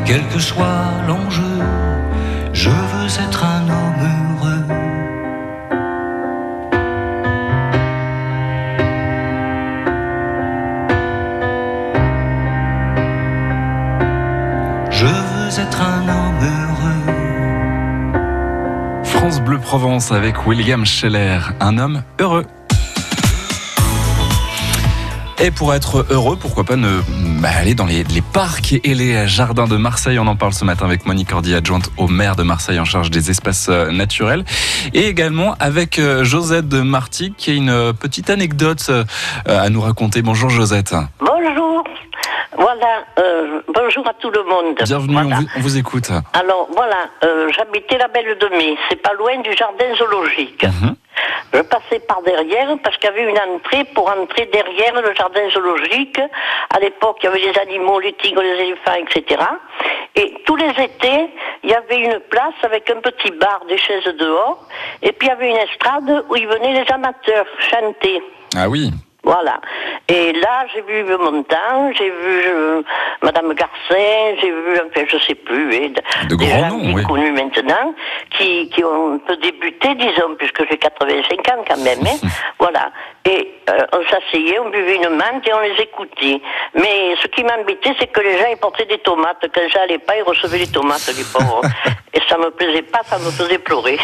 quel 0.05 0.25
que 0.27 0.39
soit 0.39 0.89
l'enjeu, 1.07 1.59
je 2.51 2.69
veux 2.69 3.05
être 3.25 3.45
un 3.45 3.69
homme 3.69 4.01
heureux. 4.01 4.65
Je 14.89 15.05
veux 15.05 15.59
être 15.59 15.81
un 15.81 16.09
homme 16.09 16.41
heureux. 16.41 17.13
France 19.03 19.39
Bleu 19.41 19.59
Provence 19.59 20.11
avec 20.11 20.47
William 20.47 20.85
Scheller, 20.85 21.39
un 21.59 21.77
homme 21.77 22.01
heureux. 22.19 22.45
Et 25.45 25.51
pour 25.51 25.73
être 25.73 26.05
heureux, 26.09 26.37
pourquoi 26.37 26.63
pas 26.63 26.77
ne 26.77 27.01
bah, 27.41 27.49
aller 27.53 27.75
dans 27.75 27.85
les, 27.85 28.05
les 28.05 28.21
parcs 28.21 28.79
et 28.81 28.95
les 28.95 29.27
jardins 29.27 29.67
de 29.67 29.75
Marseille. 29.75 30.17
On 30.17 30.27
en 30.27 30.37
parle 30.37 30.53
ce 30.53 30.63
matin 30.63 30.85
avec 30.85 31.05
Monique 31.05 31.31
Cordy, 31.31 31.53
adjointe 31.53 31.91
au 31.97 32.07
maire 32.07 32.37
de 32.37 32.43
Marseille 32.43 32.79
en 32.79 32.85
charge 32.85 33.11
des 33.11 33.29
espaces 33.29 33.67
euh, 33.69 33.91
naturels. 33.91 34.45
Et 34.93 35.05
également 35.05 35.55
avec 35.59 35.99
euh, 35.99 36.23
Josette 36.23 36.69
de 36.69 36.79
Marty 36.79 37.33
qui 37.37 37.51
a 37.51 37.55
une 37.55 37.91
petite 37.99 38.29
anecdote 38.29 38.85
euh, 38.87 39.03
à 39.45 39.69
nous 39.69 39.81
raconter. 39.81 40.21
Bonjour 40.21 40.49
Josette. 40.49 40.95
Bonjour. 41.19 41.62
Voilà, 42.63 43.03
euh, 43.19 43.59
bonjour 43.67 44.07
à 44.07 44.13
tout 44.13 44.29
le 44.31 44.41
monde. 44.43 44.75
Bienvenue, 44.85 45.13
Voilà. 45.15 45.35
on, 45.35 45.41
vous, 45.41 45.47
on 45.57 45.59
vous 45.59 45.77
écoute. 45.77 46.09
Alors 46.33 46.69
voilà, 46.71 47.09
euh, 47.25 47.49
j'habitais 47.51 47.97
la 47.97 48.07
Belle 48.07 48.37
de 48.37 48.47
Mai, 48.55 48.77
c'est 48.87 49.01
pas 49.01 49.11
loin 49.15 49.37
du 49.41 49.51
jardin 49.53 49.93
zoologique. 49.95 50.65
Je 51.53 51.59
passais 51.61 51.99
par 52.07 52.21
derrière 52.21 52.69
parce 52.81 52.95
qu'il 52.97 53.09
y 53.09 53.13
avait 53.13 53.29
une 53.29 53.37
entrée 53.37 53.83
pour 53.93 54.09
entrer 54.09 54.45
derrière 54.45 54.93
le 55.01 55.13
jardin 55.13 55.49
zoologique. 55.49 56.17
À 56.73 56.79
l'époque, 56.79 57.17
il 57.21 57.25
y 57.25 57.27
avait 57.27 57.51
des 57.51 57.59
animaux, 57.59 57.99
les 57.99 58.13
tigres, 58.13 58.41
les 58.41 58.63
éléphants, 58.63 58.95
etc. 58.95 59.41
Et 60.15 60.33
tous 60.45 60.55
les 60.55 60.69
étés, 60.69 61.29
il 61.65 61.69
y 61.69 61.73
avait 61.75 61.99
une 61.99 62.19
place 62.29 62.55
avec 62.63 62.89
un 62.89 63.01
petit 63.01 63.31
bar, 63.31 63.59
des 63.67 63.77
chaises 63.77 64.05
dehors. 64.17 64.65
Et 65.01 65.11
puis 65.11 65.27
il 65.27 65.31
y 65.31 65.33
avait 65.33 65.49
une 65.49 65.57
estrade 65.57 66.23
où 66.29 66.35
ils 66.37 66.47
venaient 66.47 66.81
les 66.81 66.89
amateurs 66.93 67.45
chanter. 67.69 68.23
Ah 68.55 68.69
oui. 68.69 68.91
Voilà. 69.23 69.61
Et 70.09 70.33
là, 70.33 70.65
j'ai 70.73 70.81
vu 70.81 71.03
Montant, 71.17 71.91
j'ai 71.97 72.09
vu 72.09 72.41
euh, 72.45 72.81
Madame 73.21 73.53
Garcin, 73.53 74.35
j'ai 74.41 74.51
vu, 74.51 74.73
enfin, 74.85 75.05
je 75.07 75.17
sais 75.19 75.35
plus, 75.35 75.73
et 75.73 75.89
De 76.27 76.35
des 76.35 76.45
grands 76.45 76.59
gens 76.69 76.77
noms, 76.77 76.81
qui 76.81 76.93
oui. 76.93 77.03
connus 77.03 77.31
maintenant, 77.31 77.93
qui, 78.31 78.69
qui 78.69 78.83
ont 78.83 79.13
un 79.15 79.17
peu 79.19 79.37
débuté, 79.37 79.95
disons, 79.95 80.35
puisque 80.37 80.67
j'ai 80.69 80.77
85 80.77 81.39
ans 81.49 81.63
quand 81.67 81.77
même. 81.83 81.99
hein. 82.05 82.27
voilà. 82.59 82.91
Et 83.25 83.53
euh, 83.69 83.77
on 83.93 84.03
s'asseyait, 84.09 84.59
on 84.59 84.69
buvait 84.69 84.97
une 84.97 85.09
menthe 85.15 85.47
et 85.47 85.53
on 85.53 85.61
les 85.61 85.81
écoutait. 85.81 86.41
Mais 86.75 87.15
ce 87.21 87.27
qui 87.27 87.43
m'embêtait, 87.45 87.95
c'est 87.97 88.07
que 88.11 88.19
les 88.19 88.37
gens, 88.37 88.47
ils 88.51 88.57
portaient 88.57 88.85
des 88.85 88.97
tomates. 88.97 89.45
Quand 89.55 89.61
j'allais 89.73 89.99
pas, 89.99 90.17
ils 90.17 90.23
recevaient 90.23 90.59
des 90.59 90.71
tomates, 90.71 91.09
les 91.15 91.23
pauvres. 91.23 91.61
et 92.13 92.19
ça 92.29 92.37
me 92.37 92.49
plaisait 92.51 92.83
pas, 92.83 92.99
ça 93.09 93.17
me 93.19 93.29
faisait 93.31 93.57
pleurer. 93.59 93.97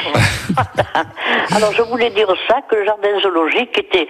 Alors, 1.55 1.71
je 1.73 1.81
voulais 1.83 2.09
dire 2.11 2.27
ça, 2.47 2.55
que 2.69 2.75
le 2.75 2.85
jardin 2.85 3.07
zoologique 3.21 3.77
était 3.77 4.07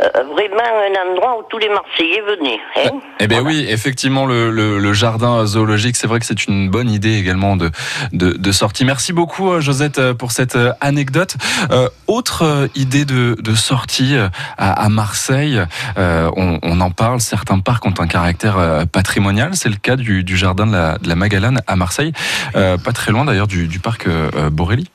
euh, 0.00 0.22
vraiment 0.32 0.62
un 0.62 1.10
endroit 1.10 1.38
où 1.38 1.42
tous 1.48 1.58
les 1.58 1.68
Marseillais 1.68 2.20
venaient. 2.22 2.60
hein. 2.76 2.98
Eh 3.20 3.26
bien 3.26 3.42
oui, 3.42 3.66
effectivement, 3.68 4.26
le, 4.26 4.50
le- 4.50 4.78
le 4.78 4.92
jardin 4.92 5.44
zoologique, 5.46 5.96
c'est 5.96 6.06
vrai 6.06 6.20
que 6.20 6.26
c'est 6.26 6.46
une 6.46 6.70
bonne 6.70 6.90
idée 6.90 7.16
également 7.18 7.56
de, 7.56 7.70
de, 8.12 8.30
de 8.32 8.52
sortie. 8.52 8.84
Merci 8.84 9.12
beaucoup, 9.12 9.50
euh, 9.52 9.60
Josette, 9.60 9.98
euh, 9.98 10.14
pour 10.14 10.32
cette 10.32 10.56
anecdote. 10.80 11.34
Euh, 11.70 11.88
autre 12.06 12.68
idée 12.74 13.04
de, 13.04 13.36
de 13.40 13.54
sortie 13.54 14.16
à, 14.58 14.84
à 14.84 14.88
Marseille, 14.88 15.60
euh, 15.98 16.30
on, 16.36 16.58
on 16.62 16.80
en 16.80 16.90
parle, 16.90 17.20
certains 17.20 17.58
parcs 17.60 17.84
ont 17.86 17.94
un 17.98 18.06
caractère 18.06 18.56
patrimonial. 18.92 19.50
C'est 19.54 19.68
le 19.68 19.76
cas 19.76 19.96
du, 19.96 20.24
du 20.24 20.36
jardin 20.36 20.66
de 20.66 20.72
la, 20.72 20.98
de 20.98 21.08
la 21.08 21.14
Magalane 21.16 21.60
à 21.66 21.76
Marseille, 21.76 22.12
pas 22.52 22.92
très 22.94 23.12
loin 23.12 23.24
d'ailleurs 23.24 23.39
du, 23.46 23.78
parc 23.80 24.06
euh, 24.06 24.30
euh, 24.34 24.50
Borély. 24.50 24.88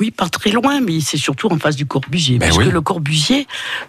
Oui, 0.00 0.10
pas 0.10 0.28
très 0.28 0.50
loin, 0.50 0.80
mais 0.80 1.00
c'est 1.00 1.16
surtout 1.16 1.48
en 1.52 1.58
face 1.58 1.76
du 1.76 1.86
Corbusier. 1.86 2.38
Ben 2.38 2.46
parce 2.48 2.58
oui. 2.58 2.66
que 2.66 2.70
le 2.70 2.80
Corbusier 2.80 3.46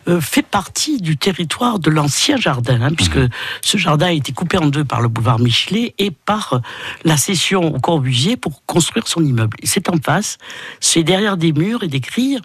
euh, 0.07 0.21
fait 0.21 0.43
partie 0.45 1.01
du 1.01 1.17
territoire 1.17 1.79
de 1.79 1.89
l'ancien 1.89 2.37
jardin, 2.37 2.81
hein, 2.81 2.91
puisque 2.95 3.15
Mhm. 3.17 3.29
ce 3.61 3.77
jardin 3.77 4.07
a 4.07 4.11
été 4.11 4.31
coupé 4.31 4.57
en 4.57 4.67
deux 4.67 4.85
par 4.85 5.01
le 5.01 5.07
boulevard 5.07 5.39
Michelet 5.39 5.95
et 5.97 6.11
par 6.11 6.53
euh, 6.53 6.59
la 7.05 7.17
cession 7.17 7.73
au 7.75 7.79
Corbusier 7.79 8.37
pour 8.37 8.63
construire 8.65 9.07
son 9.07 9.23
immeuble. 9.25 9.57
C'est 9.63 9.89
en 9.89 9.97
face, 9.97 10.37
c'est 10.79 11.03
derrière 11.03 11.37
des 11.37 11.51
murs 11.53 11.83
et 11.83 11.87
des 11.87 11.99
grilles. 12.01 12.39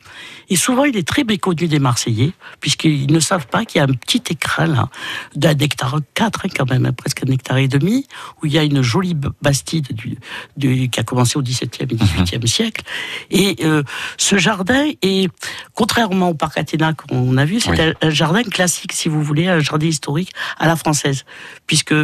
Et 0.49 0.57
souvent, 0.57 0.85
il 0.85 0.97
est 0.97 1.07
très 1.07 1.23
méconnu 1.25 1.69
des 1.69 1.79
Marseillais, 1.79 2.33
puisqu'ils 2.61 3.12
ne 3.12 3.21
savent 3.21 3.47
pas 3.47 3.64
qu'il 3.64 3.79
y 3.79 3.83
a 3.83 3.85
un 3.85 3.93
petit 3.95 4.23
écran 4.31 4.67
là, 4.67 4.88
d'un 5.37 5.57
hectare 5.59 6.00
4 6.14 6.47
quand 6.57 6.69
même, 6.69 6.87
hein, 6.87 6.93
presque 6.93 7.23
un 7.26 7.31
hectare 7.31 7.59
et 7.59 7.69
demi, 7.69 8.07
où 8.43 8.47
il 8.47 8.52
y 8.52 8.59
a 8.59 8.62
une 8.64 8.83
jolie 8.83 9.17
bastide 9.43 9.93
du, 9.93 10.17
du- 10.57 10.88
qui 10.88 10.99
a 10.99 11.02
commencé 11.05 11.37
au 11.38 11.43
XVIIe 11.43 11.69
et 11.83 11.87
XVIIIe 11.95 12.49
siècle. 12.49 12.83
Et 13.31 13.50
euh, 13.62 13.83
ce 14.16 14.38
jardin 14.38 14.90
est, 15.02 15.30
contrairement 15.75 16.30
au 16.30 16.34
parc 16.34 16.58
Athéna 16.58 16.93
qu'on 16.93 17.36
a 17.36 17.45
vu, 17.45 17.60
c'est 17.60 17.71
Oui. 17.71 17.95
un, 18.02 18.10
jardin 18.10 18.43
classique, 18.43 18.93
si 18.93 19.08
vous 19.08 19.23
voulez, 19.23 19.49
un 19.49 19.60
jardin 19.60 19.86
historique 19.86 20.32
à 20.58 20.67
la 20.67 20.76
française, 20.76 21.25
puisque 21.67 21.95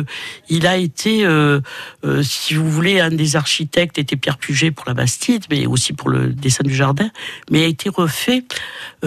il 0.49 0.67
a 0.67 0.77
été, 0.77 1.25
euh, 1.25 1.61
euh, 2.05 2.23
si 2.23 2.55
vous 2.55 2.71
voulez, 2.71 3.01
un 3.01 3.11
des 3.11 3.37
architectes 3.37 3.99
était 3.99 4.17
Pierre 4.17 4.39
Puget 4.39 4.71
pour 4.71 4.85
la 4.87 4.95
Bastide, 4.95 5.45
mais 5.51 5.67
aussi 5.67 5.93
pour 5.93 6.09
le 6.09 6.29
dessin 6.29 6.65
du 6.65 6.75
jardin, 6.75 7.11
mais 7.51 7.65
a 7.65 7.67
été 7.67 7.89
refait 7.89 8.45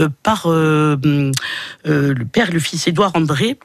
par 0.08 0.44
euh, 0.46 0.96
euh, 1.88 2.14
le 2.14 2.26
père 2.26 2.50
et 2.50 2.54
le 2.54 2.60
fils 2.60 2.88
Édouard 2.88 3.12
André, 3.16 3.60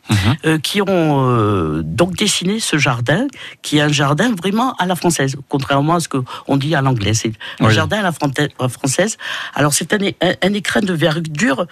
euh, 0.44 0.58
qui 0.58 0.80
ont 0.82 0.86
euh, 1.30 1.82
donc 1.84 2.16
dessiné 2.16 2.58
ce 2.60 2.76
jardin, 2.78 3.26
qui 3.62 3.78
est 3.78 3.80
un 3.82 3.88
jardin 3.92 4.34
vraiment 4.34 4.74
à 4.78 4.86
la 4.86 4.96
française, 4.96 5.36
contrairement 5.48 5.94
à 5.96 6.00
ce 6.00 6.08
qu'on 6.08 6.56
dit 6.56 6.74
à 6.74 6.80
l'anglais. 6.82 7.14
C'est 7.14 7.32
un 7.60 7.66
Oui. 7.66 7.74
jardin 7.74 7.98
à 7.98 8.02
la 8.02 8.12
française. 8.12 9.16
Alors 9.54 9.72
c'est 9.74 9.92
un, 9.92 9.98
un, 10.22 10.32
un 10.42 10.52
écrin 10.54 10.80
de 10.80 10.92
verdure 10.92 11.66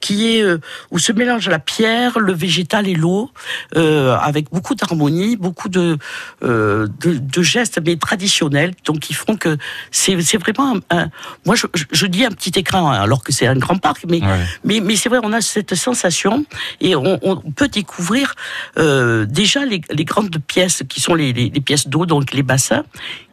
qui 0.00 0.36
est 0.36 0.42
euh, 0.42 0.58
où 0.90 0.98
se 0.98 1.12
mélange 1.12 1.48
la 1.48 1.58
pierre, 1.58 2.18
le 2.18 2.32
végétal 2.32 2.88
et 2.88 2.94
l'eau, 2.94 3.30
euh, 3.76 4.16
avec 4.16 4.50
beaucoup 4.50 4.74
d'harmonie, 4.74 5.36
beaucoup 5.36 5.68
de, 5.68 5.98
euh, 6.42 6.86
de, 7.00 7.14
de 7.18 7.42
gestes 7.42 7.80
mais 7.84 7.96
traditionnels, 7.96 8.72
donc 8.84 9.00
qui 9.00 9.14
font 9.14 9.36
que 9.36 9.56
c'est 9.90 10.14
vraiment 10.38 10.76
un, 10.90 11.08
moi 11.44 11.54
je, 11.56 11.66
je- 11.74 12.06
dis 12.06 12.24
un 12.24 12.30
petit 12.30 12.52
écran 12.58 12.90
hein, 12.90 13.00
alors 13.00 13.24
que 13.24 13.32
c'est 13.32 13.46
un 13.48 13.56
grand 13.56 13.76
parc, 13.78 14.04
mais 14.08 14.20
Ouais. 14.22 14.44
mais, 14.64 14.80
mais 14.80 14.96
c'est 14.96 15.08
vrai, 15.08 15.18
on 15.22 15.32
a 15.32 15.40
cette 15.40 15.74
sensation 15.74 16.44
et 16.80 16.96
on, 16.96 17.18
on 17.22 17.36
peut 17.52 17.68
découvrir 17.68 18.34
euh, 18.78 19.24
déjà 19.26 19.64
les, 19.64 19.80
les 19.90 20.04
grandes 20.04 20.38
pièces 20.46 20.82
qui 20.88 21.00
sont 21.00 21.14
les, 21.14 21.32
les- 21.32 21.50
les 21.50 21.60
pièces 21.60 21.86
d'eau, 21.88 22.06
donc 22.06 22.32
les 22.32 22.42
bassins, 22.42 22.84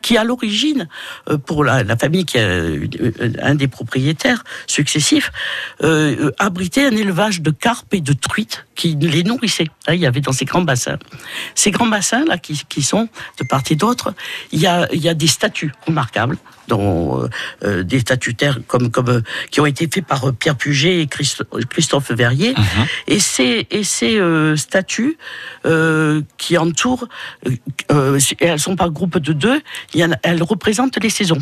qui 0.02 0.18
à 0.18 0.24
l'origine, 0.24 0.88
euh, 1.30 1.38
pour 1.38 1.64
la, 1.64 1.84
la 1.84 1.96
famille 1.98 2.26
qui 2.26 2.38
a 2.38 2.42
euh, 2.42 2.88
un 3.42 3.56
des 3.56 3.68
propriétaires 3.68 4.44
successifs, 4.68 5.32
euh, 5.84 6.32
abritait 6.40 6.86
un 6.86 6.92
élevage 6.96 7.42
de 7.42 7.52
carpes 7.52 7.94
et 7.94 8.02
de 8.02 8.14
truites 8.14 8.66
qui 8.76 8.96
les 8.96 9.24
nourrissaient. 9.24 9.70
Hein, 9.88 9.94
il 9.94 10.02
y 10.02 10.06
avait 10.06 10.22
dans 10.22 10.32
ces 10.34 10.46
grands 10.46 10.62
bassins. 10.62 10.98
Ces 11.56 11.72
grands 11.72 11.88
bassins 11.88 12.26
là 12.26 12.38
qui, 12.38 12.62
qui 12.68 12.82
sont 12.84 13.08
de 13.40 13.44
part 13.48 13.62
et 13.70 13.76
d'autre, 13.76 14.14
il 14.52 14.60
y 14.60 14.68
a, 14.68 14.88
il 14.94 15.00
y 15.02 15.08
a 15.10 15.14
des 15.14 15.28
statues 15.28 15.72
remarquables 15.88 16.38
dont 16.70 17.28
euh, 17.64 17.84
des 17.84 18.00
statutaires 18.00 18.58
comme 18.68 18.90
comme 18.90 19.22
qui 19.52 19.60
ont 19.60 19.66
été 19.66 19.90
faits 19.94 20.06
par 20.06 20.30
euh, 20.30 20.32
Pierre 20.54 20.58
Puget 20.58 21.02
et 21.02 21.08
Christ- 21.08 21.44
Christophe 21.70 22.12
Verrier. 22.12 22.54
Et 23.08 23.20
ces 23.20 23.68
et 23.72 23.84
ces 23.84 24.18
euh, 24.18 24.56
statues 24.56 25.18
euh, 25.66 26.22
qui 26.38 26.58
entourent 26.58 27.08
euh, 27.92 28.20
elles 28.40 28.60
sont 28.60 28.76
par 28.76 28.92
groupe 28.92 29.18
de 29.18 29.34
deux. 29.34 29.62
Elles 30.24 30.44
représentent 30.44 30.98
les 31.02 31.10
saisons 31.10 31.40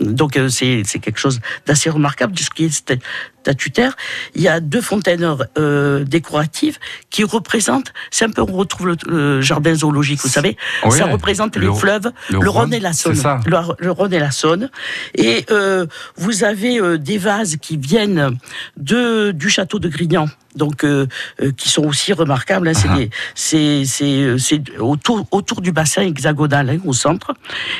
donc 0.00 0.36
euh, 0.36 0.48
c'est 0.48 0.82
c'est 0.84 0.98
quelque 0.98 1.18
chose 1.18 1.40
d'assez 1.66 1.90
remarquable 1.90 2.32
de 2.34 2.40
ce 2.40 2.50
qui 2.50 2.64
est 2.64 2.68
sta- 2.74 2.98
statutaire. 3.42 3.94
Il 4.34 4.42
y 4.42 4.48
a 4.48 4.58
deux 4.60 4.80
fontaines 4.80 5.36
euh, 5.58 6.02
décoratives 6.04 6.78
qui 7.10 7.24
représentent, 7.24 7.92
c'est 8.10 8.24
un 8.24 8.30
peu 8.30 8.42
on 8.42 8.46
retrouve 8.56 8.88
le, 8.88 8.96
le 9.06 9.40
jardin 9.42 9.74
zoologique, 9.74 10.20
vous 10.22 10.28
savez, 10.28 10.56
Oui, 10.84 10.96
ça 10.98 11.04
représente 11.06 11.56
le- 11.56 11.68
les 11.68 11.74
fleuves, 11.74 12.10
le 12.30 12.38
le, 12.40 12.48
Rhône, 12.48 12.62
Rhône 12.62 12.74
et 12.74 12.80
la 12.80 12.92
c'est 12.92 13.14
Saône. 13.14 13.40
le 13.78 13.90
Rhône 13.90 14.12
et 14.14 14.18
la 14.18 14.30
Saône. 14.30 14.70
Et 15.14 15.44
euh, 15.50 15.86
vous 16.16 16.42
avez 16.44 16.80
euh, 16.80 16.96
des 16.98 17.18
vases 17.18 17.56
qui 17.60 17.76
viennent 17.76 18.38
de 18.76 19.30
du 19.32 19.48
château 19.50 19.78
de 19.78 19.88
Grignan. 19.88 20.26
Donc, 20.54 20.84
euh, 20.84 21.06
euh, 21.42 21.50
qui 21.56 21.68
sont 21.68 21.84
aussi 21.84 22.12
remarquables. 22.12 22.68
hein. 22.68 22.74
C'est 22.74 22.88
Ah. 22.88 22.98
c'est 23.34 23.84
c'est 23.86 24.22
euh, 24.22 24.38
c'est 24.38 24.62
autour 24.78 25.26
autour 25.32 25.60
du 25.60 25.72
bassin 25.72 26.02
hexagonal 26.02 26.70
hein, 26.70 26.78
au 26.84 26.92
centre. 26.92 27.32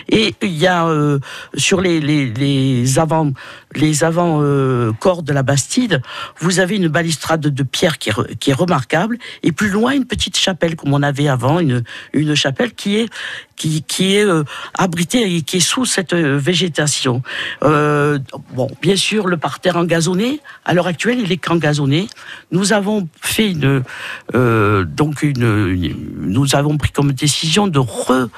Et 0.09 0.35
il 0.43 0.57
y 0.57 0.67
a 0.67 0.87
euh, 0.87 1.19
sur 1.57 1.81
les 1.81 2.01
les, 2.01 2.27
les 2.33 2.99
avant 2.99 3.31
les 3.77 4.05
avant 4.05 4.41
euh, 4.43 4.93
de 5.23 5.33
la 5.33 5.43
Bastide, 5.43 6.01
vous 6.41 6.61
avez 6.61 6.77
une 6.77 6.89
balustrade 6.89 7.41
de 7.43 7.63
pierre 7.63 7.99
qui 7.99 8.11
est, 8.11 8.39
qui 8.39 8.51
est 8.51 8.55
remarquable. 8.55 9.19
Et 9.43 9.53
plus 9.53 9.69
loin, 9.69 9.93
une 9.93 10.07
petite 10.07 10.37
chapelle 10.37 10.77
comme 10.77 10.95
on 10.95 11.03
avait 11.03 11.29
avant, 11.29 11.61
une 11.61 11.83
une 12.13 12.35
chapelle 12.35 12.73
qui 12.73 12.97
est 12.97 13.09
qui, 13.57 13.83
qui 13.83 14.17
est 14.17 14.25
euh, 14.25 14.43
abritée 14.77 15.37
et 15.37 15.43
qui 15.43 15.59
est 15.59 15.61
sous 15.61 15.85
cette 15.85 16.13
euh, 16.13 16.37
végétation. 16.39 17.23
Euh, 17.63 18.19
bon, 18.53 18.69
bien 18.83 18.97
sûr, 18.97 19.29
le 19.29 19.37
parterre 19.37 19.77
engazonné, 19.77 20.41
à 20.65 20.75
l'heure 20.75 20.89
actuelle, 20.89 21.21
il 21.21 21.31
est 21.31 21.37
qu'engazonné. 21.37 22.09
Nous 22.51 22.73
avons 22.73 23.09
fait 23.21 23.51
une, 23.53 23.85
euh, 24.35 24.85
donc 24.85 25.23
une- 25.23 25.95
nous 26.19 26.57
avons 26.57 26.77
pris 26.79 26.91
comme 26.91 27.13
décision 27.13 27.69
de 27.69 27.79
re, 27.79 28.29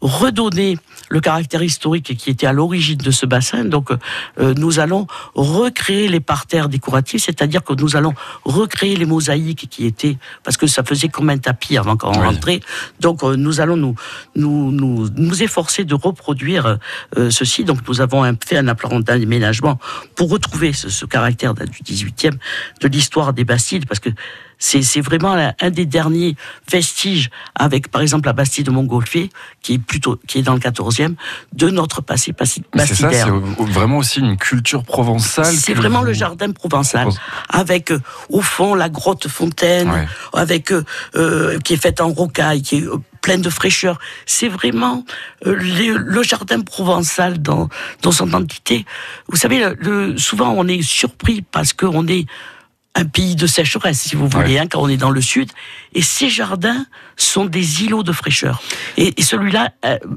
redonner 0.00 0.76
le 1.10 1.20
caractère 1.20 1.62
historique 1.62 2.16
qui 2.16 2.30
était 2.30 2.46
à 2.46 2.52
l'origine 2.52 2.98
de 2.98 3.10
ce 3.10 3.26
bassin. 3.26 3.64
Donc, 3.64 3.90
euh, 4.38 4.54
nous 4.56 4.78
allons 4.78 5.06
recréer 5.34 6.08
les 6.08 6.20
parterres 6.20 6.68
décoratifs, 6.68 7.24
c'est-à-dire 7.24 7.64
que 7.64 7.72
nous 7.72 7.96
allons 7.96 8.14
recréer 8.44 8.96
les 8.96 9.06
mosaïques 9.06 9.68
qui 9.70 9.86
étaient, 9.86 10.16
parce 10.44 10.56
que 10.56 10.66
ça 10.66 10.82
faisait 10.84 11.08
comme 11.08 11.30
un 11.30 11.38
tapis 11.38 11.76
avant 11.78 11.96
qu'on 11.96 12.12
Oui. 12.12 12.26
rentrait. 12.26 12.60
Donc, 13.00 13.22
euh, 13.24 13.36
nous 13.36 13.60
allons 13.60 13.76
nous, 13.76 13.94
nous, 14.36 14.70
nous, 14.72 15.08
nous 15.16 15.42
efforcer 15.42 15.84
de 15.84 15.94
reproduire 15.94 16.78
euh, 17.16 17.30
ceci. 17.30 17.64
Donc, 17.64 17.78
nous 17.88 18.00
avons 18.00 18.22
un- 18.24 18.36
fait 18.46 18.58
un 18.58 18.74
plan 18.74 19.00
d'aménagement 19.00 19.78
pour 20.14 20.30
retrouver 20.30 20.72
ce, 20.72 20.88
ce 20.88 21.04
caractère 21.06 21.54
du 21.54 21.64
18e, 21.84 22.36
de 22.80 22.88
l'histoire 22.88 23.32
des 23.32 23.44
Bastides, 23.44 23.86
parce 23.86 24.00
que 24.00 24.10
C'est 24.58 24.82
c'est 24.82 25.00
vraiment 25.00 25.32
un, 25.60 25.70
des 25.70 25.86
derniers 25.86 26.36
vestiges 26.70 27.30
avec, 27.54 27.88
par 27.90 28.02
exemple, 28.02 28.26
la 28.26 28.32
Bastille 28.32 28.64
de 28.64 28.70
Montgolfier, 28.70 29.30
qui 29.62 29.74
est 29.74 29.78
plutôt 29.78 30.18
qui 30.26 30.38
est 30.38 30.42
dans 30.42 30.54
le 30.54 30.60
14e, 30.60 31.14
de 31.52 31.70
notre 31.70 32.00
passé 32.00 32.34
Mais 32.38 32.46
C'est 32.86 32.94
ça, 32.94 33.08
bastidaire. 33.08 33.26
c'est 33.58 33.64
vraiment 33.72 33.98
aussi 33.98 34.20
une 34.20 34.36
culture 34.36 34.84
provençale. 34.84 35.46
C'est 35.54 35.74
vraiment 35.74 36.00
vous- 36.00 36.06
le 36.06 36.12
jardin 36.12 36.50
provençal, 36.50 37.08
avec 37.48 37.90
euh, 37.92 38.00
au 38.28 38.40
fond 38.40 38.74
la 38.74 38.88
grotte 38.88 39.28
fontaine, 39.28 39.90
Ouais. 39.90 40.06
avec 40.32 40.72
euh, 40.72 40.84
euh, 41.14 41.58
qui 41.60 41.74
est 41.74 41.76
faite 41.82 42.00
en 42.00 42.08
rocaille, 42.08 42.62
qui 42.62 42.78
est 42.78 42.82
euh, 42.86 42.96
pleine 43.20 43.42
de 43.42 43.50
fraîcheur. 43.50 43.98
C'est 44.26 44.48
vraiment 44.48 45.04
euh, 45.46 45.54
le, 45.56 45.96
le 45.98 46.22
jardin 46.22 46.60
provençal 46.60 47.40
dans, 47.40 47.68
dans 48.02 48.12
son 48.12 48.32
entité. 48.34 48.84
Vous 49.28 49.36
savez, 49.36 49.64
le- 49.78 50.16
souvent 50.18 50.52
on 50.56 50.66
est 50.66 50.82
surpris 50.82 51.42
parce 51.42 51.72
qu'on 51.72 52.06
est 52.08 52.26
un 52.98 53.04
pays 53.04 53.36
de 53.36 53.46
sécheresse, 53.46 54.00
si 54.00 54.16
vous 54.16 54.28
voulez, 54.28 54.54
Ouais. 54.54 54.58
hein, 54.58 54.66
quand 54.70 54.80
on 54.82 54.88
est 54.88 54.96
dans 54.96 55.10
le 55.10 55.20
sud. 55.20 55.50
Et 55.94 56.02
ces 56.02 56.28
jardins 56.28 56.84
sont 57.16 57.44
des 57.46 57.84
îlots 57.84 58.02
de 58.02 58.12
fraîcheur. 58.12 58.60
Et, 58.96 59.14
et 59.20 59.22
celui-là 59.22 59.70
euh, 59.84 59.98
euh, 60.02 60.16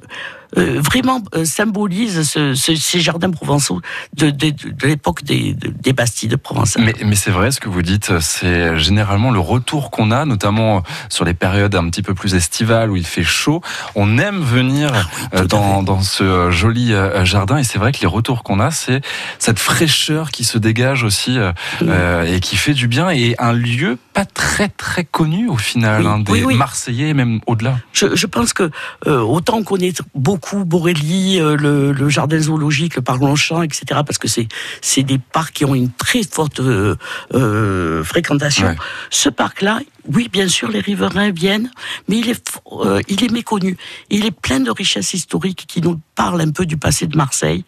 vraiment 0.56 1.22
euh, 1.36 1.46
symbolise 1.46 2.24
ce- 2.30 2.54
ce- 2.54 2.76
ces 2.76 3.00
jardins 3.00 3.30
provençaux 3.32 3.82
de, 4.16 4.30
de, 4.30 4.50
de 4.50 4.88
l'époque 4.88 5.24
des, 5.24 5.54
de- 5.54 5.70
des 5.70 5.94
Bastilles 5.94 6.30
de 6.30 6.36
Provence. 6.36 6.78
Mais, 6.80 6.94
mais 7.06 7.16
c'est 7.16 7.32
vrai 7.32 7.52
ce 7.52 7.60
que 7.60 7.70
vous 7.70 7.82
dites, 7.82 8.20
c'est 8.20 8.78
généralement 8.78 9.32
le 9.32 9.40
retour 9.40 9.92
qu'on 9.92 10.12
a, 10.12 10.26
notamment 10.26 10.84
sur 11.10 11.26
les 11.26 11.34
périodes 11.34 11.76
un 11.76 11.90
petit 11.90 12.02
peu 12.02 12.14
plus 12.14 12.36
estivales 12.36 12.92
où 12.92 12.96
il 12.96 13.06
fait 13.06 13.24
chaud. 13.24 13.62
On 13.96 14.18
aime 14.18 14.42
venir 14.42 15.10
euh, 15.34 15.46
dans, 15.46 15.84
dans 15.84 16.02
ce 16.02 16.24
euh, 16.24 16.52
joli 16.52 16.94
euh, 16.94 17.24
jardin 17.26 17.58
et 17.58 17.64
c'est 17.64 17.80
vrai 17.80 17.92
que 17.92 18.00
les 18.02 18.08
retours 18.08 18.44
qu'on 18.44 18.60
a, 18.60 18.72
c'est 18.72 19.02
cette 19.40 19.60
fraîcheur 19.60 20.32
qui 20.32 20.44
se 20.44 20.58
dégage 20.58 21.04
aussi 21.04 21.38
euh, 21.38 21.52
euh, 21.84 22.24
et 22.24 22.40
qui 22.40 22.58
fait 22.58 22.74
du 22.74 22.88
bien 22.88 23.10
et 23.10 23.36
un 23.40 23.54
lieu 23.54 23.98
pas 24.14 24.26
très 24.26 24.68
très 24.70 25.06
connu 25.06 25.48
au 25.48 25.58
final 25.58 26.02
Oui, 26.02 26.08
hein, 26.08 26.20
des. 26.20 26.56
Marseillais 26.56 27.14
même 27.14 27.40
au-delà. 27.48 27.78
Je, 27.94 28.16
je 28.16 28.26
pense 28.28 28.54
que 28.54 28.70
euh, 29.08 29.20
autant 29.22 29.58
on 29.58 29.64
connaît 29.64 29.94
beaucoup 30.16 30.41
Borély, 30.54 31.40
euh, 31.40 31.56
le, 31.56 31.92
le 31.92 32.10
jardin 32.10 32.40
zoologique, 32.40 32.96
le 32.96 33.02
parc 33.02 33.22
Longchamp, 33.22 33.62
etc., 33.64 34.02
parce 34.06 34.18
que 34.18 34.28
c'est 34.28 34.48
c'est 34.82 35.04
des 35.04 35.18
parcs 35.18 35.54
qui 35.54 35.66
ont 35.66 35.76
une 35.76 35.92
très 35.92 36.24
forte 36.24 36.60
euh, 36.60 36.96
euh, 37.34 38.04
fréquentation. 38.04 38.68
Ouais. 38.68 38.76
Ce 39.10 39.30
parc-là, 39.30 39.80
oui, 40.08 40.30
bien 40.32 40.48
sûr, 40.48 40.70
les 40.70 40.80
riverains 40.80 41.32
viennent, 41.32 41.72
mais 42.08 42.18
il 42.18 42.30
est 42.30 42.42
euh, 42.72 43.02
il 43.08 43.24
est 43.24 43.32
méconnu. 43.32 43.78
Il 44.10 44.26
est 44.26 44.32
plein 44.32 44.60
de 44.60 44.72
richesses 44.72 45.14
historiques 45.14 45.66
qui 45.68 45.82
nous 45.82 46.00
parlent 46.16 46.42
un 46.42 46.52
peu 46.52 46.66
du 46.66 46.78
passé 46.78 47.08
de 47.08 47.16
Marseille. 47.16 47.64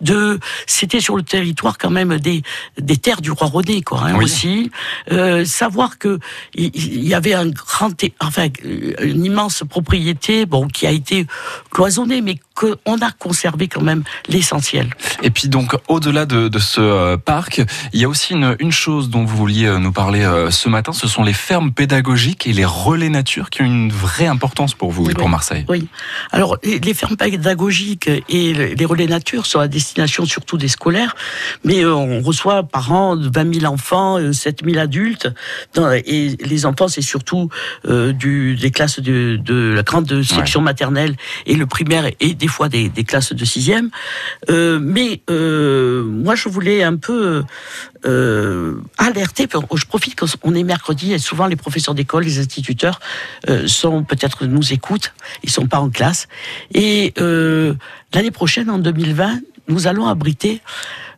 De 0.00 0.38
c'était 0.66 1.00
sur 1.00 1.16
le 1.16 1.22
territoire 1.22 1.78
quand 1.78 1.90
même 1.90 2.18
des 2.18 2.42
des 2.78 2.96
terres 2.96 3.20
du 3.20 3.30
roi 3.30 3.48
René, 3.48 3.82
quoi, 3.82 4.02
hein, 4.04 4.16
Oui. 4.16 4.24
aussi. 4.24 4.70
Euh, 5.10 5.44
savoir 5.44 5.98
que 5.98 6.18
il 6.54 7.04
y 7.06 7.14
avait 7.14 7.34
un 7.34 7.48
grand, 7.48 7.92
enfin, 8.20 8.48
une 8.62 9.24
immense 9.24 9.62
propriété, 9.68 10.44
bon, 10.46 10.68
qui 10.68 10.86
a 10.86 10.90
été 10.90 11.26
cloisonnée, 11.70 12.20
mais 12.20 12.36
qu'on 12.58 12.96
a 13.00 13.10
conservé 13.18 13.68
quand 13.68 13.82
même 13.82 14.02
l'essentiel. 14.28 14.90
Et 15.22 15.30
puis 15.30 15.48
donc 15.48 15.76
au-delà 15.86 16.26
de, 16.26 16.48
de 16.48 16.58
ce 16.58 16.80
euh, 16.80 17.16
parc, 17.16 17.62
il 17.92 18.00
y 18.00 18.04
a 18.04 18.08
aussi 18.08 18.32
une, 18.32 18.56
une 18.58 18.72
chose 18.72 19.10
dont 19.10 19.24
vous 19.24 19.36
vouliez 19.36 19.66
euh, 19.66 19.78
nous 19.78 19.92
parler 19.92 20.22
euh, 20.24 20.50
ce 20.50 20.68
matin, 20.68 20.92
ce 20.92 21.06
sont 21.06 21.22
les 21.22 21.32
fermes 21.32 21.70
pédagogiques 21.72 22.46
et 22.48 22.52
les 22.52 22.64
relais 22.64 23.10
nature 23.10 23.50
qui 23.50 23.62
ont 23.62 23.66
une 23.66 23.92
vraie 23.92 24.26
importance 24.26 24.74
pour 24.74 24.90
vous 24.90 25.08
et 25.08 25.14
pour. 25.14 25.28
Marseille. 25.28 25.64
Oui. 25.68 25.86
Alors, 26.32 26.56
les, 26.64 26.94
fermes 26.94 27.16
pédagogiques 27.16 28.08
et 28.28 28.54
le- 28.54 28.74
les 28.74 28.84
relais 28.86 29.06
nature 29.06 29.44
sont 29.46 29.60
à 29.60 29.68
destination 29.68 30.24
surtout 30.24 30.56
des 30.56 30.68
scolaires, 30.68 31.14
mais 31.64 31.84
on 31.84 32.22
reçoit 32.22 32.62
par 32.62 32.90
an 32.92 33.14
20 33.14 33.60
000 33.60 33.72
enfants, 33.72 34.18
euh, 34.18 34.32
7 34.32 34.62
000 34.64 34.78
adultes, 34.78 35.28
et 36.06 36.36
les 36.40 36.66
enfants, 36.66 36.88
c'est 36.88 37.02
surtout 37.02 37.50
du, 37.84 38.56
des 38.56 38.70
classes 38.70 39.00
de, 39.00 39.38
de 39.42 39.74
la 39.74 39.82
grande 39.82 40.22
section 40.22 40.60
maternelle 40.62 41.14
et 41.46 41.54
le 41.54 41.66
primaire, 41.66 42.06
et 42.20 42.34
des 42.34 42.47
fois 42.48 42.68
des, 42.68 42.88
des 42.88 43.04
classes 43.04 43.32
de 43.32 43.44
sixième. 43.44 43.90
Euh, 44.50 44.78
mais 44.80 45.22
euh, 45.30 46.02
moi, 46.04 46.34
je 46.34 46.48
voulais 46.48 46.82
un 46.82 46.96
peu 46.96 47.42
euh, 48.06 48.74
alerter. 48.98 49.46
Je 49.74 49.84
profite 49.84 50.18
qu'on 50.18 50.54
est 50.54 50.62
mercredi 50.62 51.12
et 51.12 51.18
souvent 51.18 51.46
les 51.46 51.56
professeurs 51.56 51.94
d'école, 51.94 52.24
les 52.24 52.38
instituteurs 52.38 53.00
sont 53.66 54.04
peut-être 54.04 54.46
nous 54.46 54.72
écoutent. 54.72 55.12
Ils 55.42 55.50
sont 55.50 55.66
pas 55.66 55.78
en 55.80 55.90
classe. 55.90 56.28
Et 56.74 57.12
l'année 58.12 58.30
prochaine, 58.30 58.70
en 58.70 58.78
2020, 58.78 59.40
nous 59.68 59.86
allons 59.86 60.06
abriter 60.06 60.60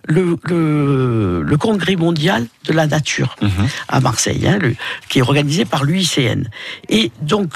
le, 0.09 0.37
le, 0.45 1.43
le 1.43 1.57
congrès 1.57 1.95
mondial 1.95 2.47
de 2.65 2.73
la 2.73 2.87
nature 2.87 3.37
à 3.89 4.01
Marseille, 4.01 4.47
hein, 4.49 4.59
le- 4.61 4.75
qui 5.09 5.19
est 5.19 5.23
organisé 5.23 5.65
par 5.65 5.85
l'UICN. 5.85 6.45
Et 6.89 7.13
donc, 7.23 7.53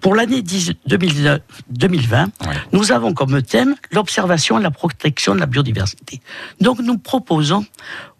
pour 0.00 0.14
l'année 0.14 0.42
10 0.42 0.72
2019 0.86 1.40
2020, 1.70 2.28
nous 2.72 2.92
avons 2.92 3.12
comme 3.12 3.42
thème 3.42 3.74
l'observation 3.92 4.58
et 4.58 4.62
la 4.62 4.70
protection 4.70 5.34
de 5.34 5.40
la 5.40 5.46
biodiversité. 5.46 6.20
Donc, 6.60 6.78
nous 6.80 6.98
proposons 6.98 7.64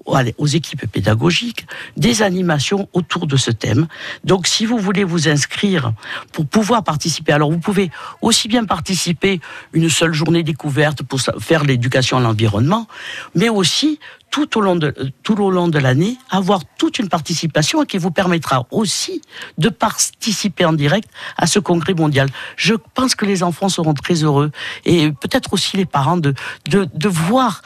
aux- 0.06 0.46
équipes 0.46 0.86
pédagogiques 0.90 1.66
des 1.96 2.22
animations 2.22 2.88
autour 2.92 3.26
de 3.26 3.36
ce 3.36 3.50
thème. 3.50 3.86
Donc, 4.24 4.46
si 4.46 4.66
vous 4.66 4.78
voulez 4.78 5.04
vous 5.04 5.28
inscrire 5.28 5.92
pour 6.32 6.46
pouvoir 6.46 6.84
participer, 6.84 7.32
alors 7.32 7.50
vous 7.50 7.58
pouvez 7.58 7.90
aussi 8.20 8.48
bien 8.48 8.64
participer 8.64 9.40
une 9.72 9.88
seule 9.88 10.12
journée 10.12 10.42
découverte 10.42 11.02
pour 11.02 11.20
faire 11.38 11.64
l'éducation 11.64 12.18
à 12.18 12.20
l'environnement, 12.20 12.86
mais 13.34 13.48
aussi 13.48 13.98
tout 14.30 14.58
au 14.58 14.60
long 14.60 14.74
de 14.74 14.92
tout 15.22 15.40
au 15.40 15.48
long 15.48 15.68
de 15.68 15.78
l'année 15.78 16.18
avoir 16.28 16.62
toute 16.76 16.98
une 16.98 17.08
participation 17.08 17.84
qui 17.84 17.98
vous 17.98 18.10
permettra 18.10 18.66
aussi 18.72 19.22
de 19.58 19.68
participer 19.68 20.64
en 20.64 20.72
direct 20.72 21.08
à 21.36 21.46
ce 21.46 21.60
congrès 21.60 21.94
mondial. 21.94 22.28
Je 22.56 22.74
pense 22.94 23.14
que 23.14 23.26
les 23.26 23.44
enfants 23.44 23.68
seront 23.68 23.94
très 23.94 24.24
heureux 24.24 24.50
et 24.84 25.12
peut-être 25.12 25.52
aussi 25.52 25.76
les 25.76 25.86
parents 25.86 26.16
de 26.16 26.34
de, 26.68 26.88
de 26.92 27.08
voir 27.08 27.62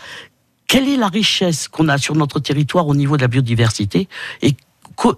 quelle 0.69 0.89
est 0.89 0.97
la 0.97 1.09
richesse 1.09 1.67
qu'on 1.67 1.89
a 1.89 1.99
sur 1.99 2.15
notre 2.15 2.39
territoire 2.39 2.87
au 2.87 2.95
niveau 2.95 3.17
de 3.17 3.23
la 3.23 3.29
biodiversité 3.29 4.07
et 4.43 4.55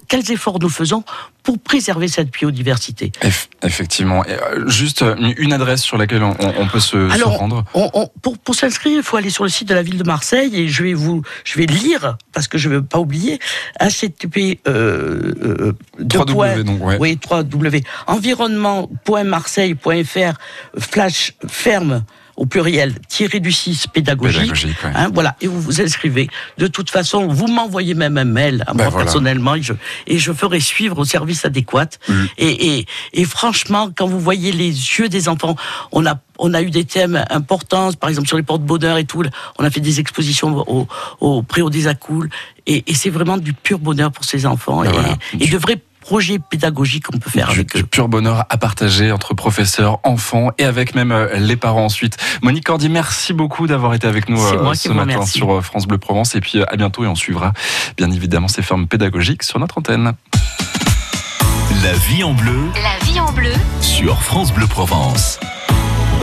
quels 0.09 0.31
efforts 0.31 0.59
nous 0.61 0.69
faisons 0.69 1.05
pour 1.43 1.59
préserver 1.59 2.07
cette 2.07 2.31
biodiversité? 2.31 3.13
Eff- 3.23 3.49
Effectivement. 3.63 4.23
Et, 4.27 4.33
euh, 4.33 4.69
juste 4.69 5.01
euh, 5.01 5.17
une 5.39 5.55
adresse 5.55 5.81
sur 5.83 5.97
laquelle 5.97 6.23
on, 6.23 6.37
on 6.39 6.67
peut 6.69 6.81
se, 6.81 6.99
rendre. 7.25 7.65
on- 7.73 7.89
on- 7.95 8.07
pour, 8.21 8.37
pour 8.37 8.55
s'inscrire, 8.55 8.99
il 8.99 9.03
faut 9.03 9.17
aller 9.17 9.31
sur 9.31 9.43
le 9.45 9.49
site 9.49 9.69
de 9.69 9.75
la 9.75 9.83
ville 9.83 9.97
de 9.97 10.05
Marseille 10.05 10.55
et 10.55 10.69
je 10.69 10.83
vais 10.83 10.93
vous, 10.93 11.23
je 11.45 11.59
vais 11.59 11.65
lire 11.65 12.19
parce 12.35 12.47
que 12.47 12.59
je 12.59 12.69
ne 12.69 12.75
veux 12.75 12.83
pas 12.85 12.99
oublier. 12.99 13.39
HTTP 13.81 14.61
euh, 14.69 15.33
euh, 15.43 15.73
deux 15.99 16.19
3W, 16.19 16.33
points- 16.35 16.63
donc, 16.63 16.85
ouais. 16.85 16.99
Oui, 17.01 17.17
3W. 17.19 17.83
Environnement.marseille.fr 18.07 20.35
flash 20.79 21.33
ferme 21.49 22.05
au 22.41 22.47
pluriel 22.47 22.95
tiré 23.07 23.39
du 23.39 23.53
6 23.53 23.89
pédagogique. 23.89 24.41
Pédagogique, 24.41 24.83
ouais. 24.83 24.91
Hein, 24.95 25.11
voilà, 25.13 25.37
et 25.43 25.47
vous 25.47 25.61
vous 25.61 25.83
inscrivez. 25.83 26.27
De 26.57 26.69
toute 26.69 26.89
façon, 26.89 27.29
vous 27.29 27.47
m'envoyez 27.49 27.93
même 27.93 28.17
un 28.17 28.25
mail 28.25 28.65
à 28.67 28.73
Ben 28.73 28.85
moi 28.85 28.89
voilà. 28.89 29.05
personnellement 29.05 29.57
et 29.57 29.63
je, 29.63 29.75
et 30.07 30.19
je 30.19 30.33
ferai 30.33 30.59
suivre 30.59 30.99
au 30.99 31.05
service 31.05 31.45
adéquat. 31.45 31.91
Mm. 32.09 32.15
Et, 32.39 32.79
et, 32.79 32.87
et 33.13 33.25
franchement, 33.27 33.91
quand 33.95 34.07
vous 34.07 34.19
voyez 34.19 34.53
les 34.53 34.71
yeux 34.71 35.11
des 35.11 35.29
enfants, 35.29 35.55
on 35.93 36.07
a, 36.07 36.19
on 36.39 36.55
a 36.55 36.63
eu 36.63 36.71
des 36.71 36.87
thèmes 36.87 37.23
importants, 37.29 37.93
par 37.93 38.09
exemple 38.09 38.27
sur 38.27 38.39
les 38.39 38.43
porte-bonheur 38.43 38.97
et 38.97 39.05
tout. 39.05 39.23
On 39.59 39.65
a 39.65 39.71
fait 39.71 39.81
des 39.81 40.01
expositions 40.01 40.65
au, 40.67 40.89
au 41.21 41.43
Préau 41.43 41.69
des 41.69 41.89
Accoules. 41.89 42.31
Et, 42.67 42.85
et 42.91 42.95
c'est 42.95 43.11
vraiment 43.11 43.37
du 43.37 43.53
pur 43.53 43.79
bonheur 43.79 44.13
pour 44.13 44.25
ces 44.25 44.47
enfants. 44.47 44.83
Ben 44.83 44.89
et, 44.89 44.93
voilà. 44.95 45.17
et 45.39 45.47
de 45.47 45.59
projets 46.11 46.41
pédagogiques 46.41 47.07
qu'on 47.07 47.19
peut 47.19 47.31
faire 47.31 47.47
du, 47.47 47.61
avec 47.61 47.77
du 47.77 47.83
eux. 47.83 47.87
pur 47.87 48.09
bonheur 48.09 48.45
à 48.51 48.59
partager 48.59 49.13
entre 49.13 49.33
professeurs, 49.33 50.01
enfants 50.03 50.51
et 50.59 50.65
avec 50.65 50.97
même 50.97 51.13
euh, 51.13 51.39
les 51.39 51.55
parents 51.55 51.85
ensuite. 51.85 52.17
Monique 52.43 52.65
Cordy, 52.65 52.89
merci 52.89 53.33
beaucoup 53.33 53.69
d'avoir 53.69 53.95
été 53.95 54.09
avec 54.09 54.29
nous 54.29 54.45
euh, 54.45 54.75
ce 54.75 54.89
matin 54.89 55.03
remercie. 55.03 55.39
sur 55.39 55.55
euh, 55.55 55.61
France 55.61 55.87
Bleu 55.87 55.99
Provence 55.99 56.35
et 56.35 56.41
puis 56.41 56.65
à 56.65 56.75
bientôt 56.75 57.05
et 57.05 57.07
on 57.07 57.15
suivra 57.15 57.53
bien 57.97 58.11
évidemment 58.11 58.49
ces 58.49 58.63
fermes 58.63 58.89
pédagogiques 58.89 59.45
sur 59.45 59.61
notre 59.61 59.79
antenne. 59.79 60.15
La 61.85 61.93
vie 61.93 62.25
en 62.25 62.35
bleu 62.35 62.59
La 62.75 63.07
vie 63.07 63.21
en 63.21 63.31
bleu 63.31 63.53
sur 63.81 64.21
France 64.21 64.53
Bleu 64.53 64.67
Provence. 64.67 65.39